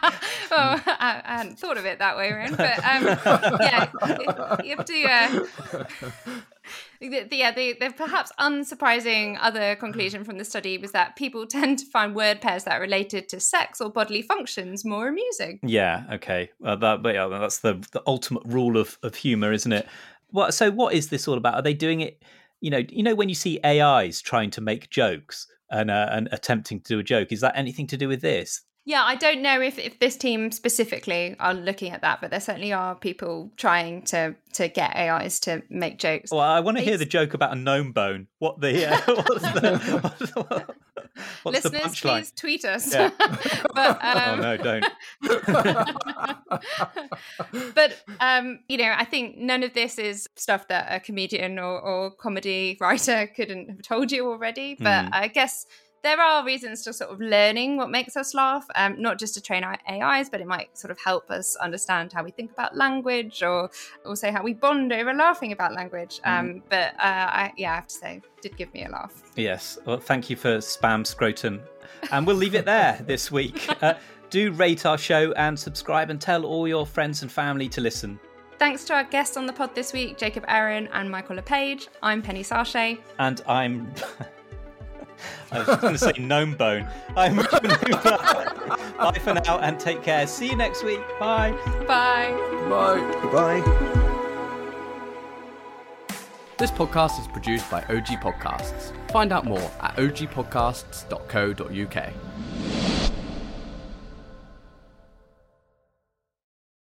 well, 0.51 0.81
I, 0.87 1.23
I, 1.25 1.37
hadn't 1.37 1.59
thought 1.59 1.77
of 1.77 1.85
it 1.85 1.99
that 1.99 2.17
way, 2.17 2.33
Ron. 2.33 2.55
But 2.55 2.79
um, 2.85 3.05
yeah, 3.61 3.91
you 4.65 4.77
have 4.77 4.87
to. 4.87 5.03
Uh, 5.05 5.85
the, 7.01 7.25
the, 7.25 7.37
yeah, 7.37 7.53
the, 7.53 7.77
the 7.79 7.91
perhaps 7.91 8.33
unsurprising 8.41 9.37
other 9.41 9.77
conclusion 9.77 10.25
from 10.25 10.39
the 10.39 10.45
study 10.45 10.79
was 10.79 10.93
that 10.93 11.17
people 11.17 11.47
tend 11.47 11.79
to 11.81 11.87
find 11.87 12.15
word 12.15 12.41
pairs 12.41 12.65
that 12.65 12.79
are 12.79 12.81
related 12.81 13.29
to 13.29 13.41
sex 13.41 13.81
or 13.81 13.91
bodily 13.91 14.23
functions 14.23 14.85
more 14.85 15.09
amusing. 15.09 15.61
Yeah. 15.63 16.05
Okay. 16.13 16.51
Well, 16.59 16.79
that, 16.79 17.03
but 17.03 17.15
yeah, 17.15 17.29
that's 17.29 17.59
the 17.59 17.75
the 17.93 18.03
ultimate 18.07 18.45
rule 18.47 18.77
of 18.77 18.99
of 19.03 19.15
humor, 19.15 19.53
isn't 19.53 19.73
it? 19.73 19.87
What? 20.31 20.55
So, 20.55 20.71
what 20.71 20.95
is 20.95 21.09
this 21.09 21.29
all 21.29 21.37
about? 21.37 21.55
Are 21.55 21.63
they 21.63 21.75
doing 21.75 22.01
it? 22.01 22.23
You 22.63 22.71
know, 22.71 22.83
you 22.89 23.03
know 23.03 23.15
when 23.15 23.29
you 23.29 23.35
see 23.35 23.59
AIs 23.65 24.21
trying 24.21 24.51
to 24.51 24.61
make 24.61 24.91
jokes, 24.91 25.47
and, 25.71 25.91
uh, 25.91 26.09
and 26.11 26.29
attempting 26.33 26.81
to 26.81 26.95
do 26.95 26.99
a 26.99 27.03
joke. 27.03 27.33
Is 27.33 27.41
that 27.41 27.57
anything 27.57 27.87
to 27.89 27.97
do 27.97 28.09
with 28.09 28.23
this? 28.23 28.63
Yeah, 28.91 29.05
I 29.05 29.15
don't 29.15 29.41
know 29.41 29.61
if, 29.61 29.79
if 29.79 30.01
this 30.01 30.17
team 30.17 30.51
specifically 30.51 31.37
are 31.39 31.55
looking 31.55 31.93
at 31.93 32.01
that, 32.01 32.21
but 32.21 32.33
there 32.33 32.41
certainly 32.41 32.73
are 32.73 32.97
people 32.97 33.53
trying 33.57 34.03
to 34.07 34.35
to 34.55 34.67
get 34.67 34.97
AIs 34.97 35.39
to 35.41 35.63
make 35.71 36.01
jokes. 36.01 36.33
Well, 36.33 36.41
I 36.41 36.59
want 36.59 36.77
to 36.77 36.83
hear 36.83 36.97
the 36.97 37.07
joke 37.07 37.33
about 37.33 37.53
a 37.53 37.55
gnome 37.55 37.93
bone. 37.93 38.27
What 38.41 38.61
the? 38.61 38.91
Uh, 38.91 39.01
what's 39.07 39.43
the 39.43 39.79
what's, 40.03 40.75
what's 41.45 41.65
Listeners, 41.65 42.01
the 42.01 42.09
please 42.09 42.33
tweet 42.33 42.65
us. 42.65 42.93
Yeah. 42.93 43.11
but, 43.19 43.71
oh, 43.77 43.97
um, 44.03 44.41
oh 44.41 44.43
no, 44.43 44.57
don't. 44.57 44.85
but 47.77 48.03
um, 48.19 48.59
you 48.69 48.77
know, 48.77 48.93
I 48.93 49.05
think 49.05 49.37
none 49.37 49.63
of 49.63 49.73
this 49.73 50.01
is 50.01 50.29
stuff 50.35 50.67
that 50.67 50.89
a 50.91 50.99
comedian 50.99 51.61
or, 51.61 51.81
or 51.81 52.11
comedy 52.11 52.77
writer 52.81 53.29
couldn't 53.37 53.69
have 53.69 53.83
told 53.83 54.11
you 54.11 54.29
already. 54.29 54.75
But 54.75 55.05
mm. 55.05 55.11
I 55.13 55.29
guess 55.29 55.65
there 56.03 56.21
are 56.21 56.45
reasons 56.45 56.83
to 56.85 56.93
sort 56.93 57.11
of 57.11 57.21
learning 57.21 57.77
what 57.77 57.91
makes 57.91 58.17
us 58.17 58.35
laugh, 58.35 58.67
um, 58.75 59.01
not 59.01 59.19
just 59.19 59.35
to 59.35 59.41
train 59.41 59.65
our 59.65 59.77
AIs, 59.89 60.31
but 60.31 60.41
it 60.41 60.47
might 60.47 60.77
sort 60.77 60.91
of 60.91 60.99
help 60.99 61.31
us 61.31 61.57
understand 61.57 62.13
how 62.13 62.25
we 62.25 62.31
think 62.31 62.53
about 62.53 62.77
language 62.77 63.43
or 63.43 63.71
also 64.07 64.31
how 64.33 64.43
we 64.43 64.55
bond 64.55 64.93
over 64.93 65.13
laughing 65.13 65.53
about 65.53 65.75
language. 65.75 66.21
Mm. 66.25 66.39
Um, 66.39 66.63
but 66.69 66.95
uh, 66.95 67.03
I, 67.03 67.53
yeah, 67.57 67.73
I 67.73 67.75
have 67.77 67.87
to 67.89 67.95
say, 67.95 68.23
did 68.41 68.57
give 68.57 68.73
me 68.73 68.85
a 68.85 68.89
laugh. 68.89 69.23
Yes. 69.37 69.79
Well, 69.85 69.99
thank 69.99 70.31
you 70.31 70.37
for 70.37 70.59
spam 70.59 71.07
scrotum. 71.07 71.61
And 72.11 72.27
we'll 72.27 72.37
leave 72.37 72.55
it 72.55 72.65
there 72.65 73.01
this 73.07 73.31
week. 73.31 73.69
Uh, 73.83 73.95
do 74.31 74.53
rate 74.53 74.87
our 74.87 74.97
show 74.99 75.33
and 75.33 75.59
subscribe 75.59 76.09
and 76.09 76.21
tell 76.21 76.45
all 76.45 76.67
your 76.67 76.87
friends 76.87 77.23
and 77.23 77.31
family 77.31 77.69
to 77.69 77.81
listen. 77.81 78.19
Thanks 78.59 78.85
to 78.85 78.95
our 78.95 79.05
guests 79.05 79.37
on 79.37 79.47
the 79.47 79.53
pod 79.53 79.75
this 79.75 79.93
week, 79.93 80.19
Jacob 80.19 80.45
Aron 80.47 80.89
and 80.93 81.11
Michael 81.11 81.37
LePage. 81.37 81.89
I'm 82.03 82.23
Penny 82.23 82.43
Sarchet. 82.43 82.99
And 83.19 83.43
I'm. 83.47 83.93
I 85.53 85.59
was 85.59 85.67
just 85.67 85.81
going 85.81 85.95
to 85.95 85.99
say 85.99 86.13
gnome 86.19 86.55
bone. 86.55 86.87
I'm 87.17 87.37
Bye 87.37 89.19
for 89.21 89.35
now 89.35 89.59
and 89.61 89.79
take 89.81 90.03
care. 90.03 90.27
See 90.27 90.49
you 90.49 90.57
next 90.57 90.85
week. 90.85 91.01
Bye. 91.19 91.53
Bye. 91.87 92.33
Bye. 92.69 93.01
Bye. 93.33 93.61
This 96.59 96.71
podcast 96.71 97.19
is 97.19 97.27
produced 97.27 97.71
by 97.71 97.81
OG 97.85 98.21
Podcasts. 98.21 98.93
Find 99.11 99.33
out 99.33 99.47
more 99.47 99.71
at 99.81 99.97
ogpodcasts.co.uk. 99.97 102.90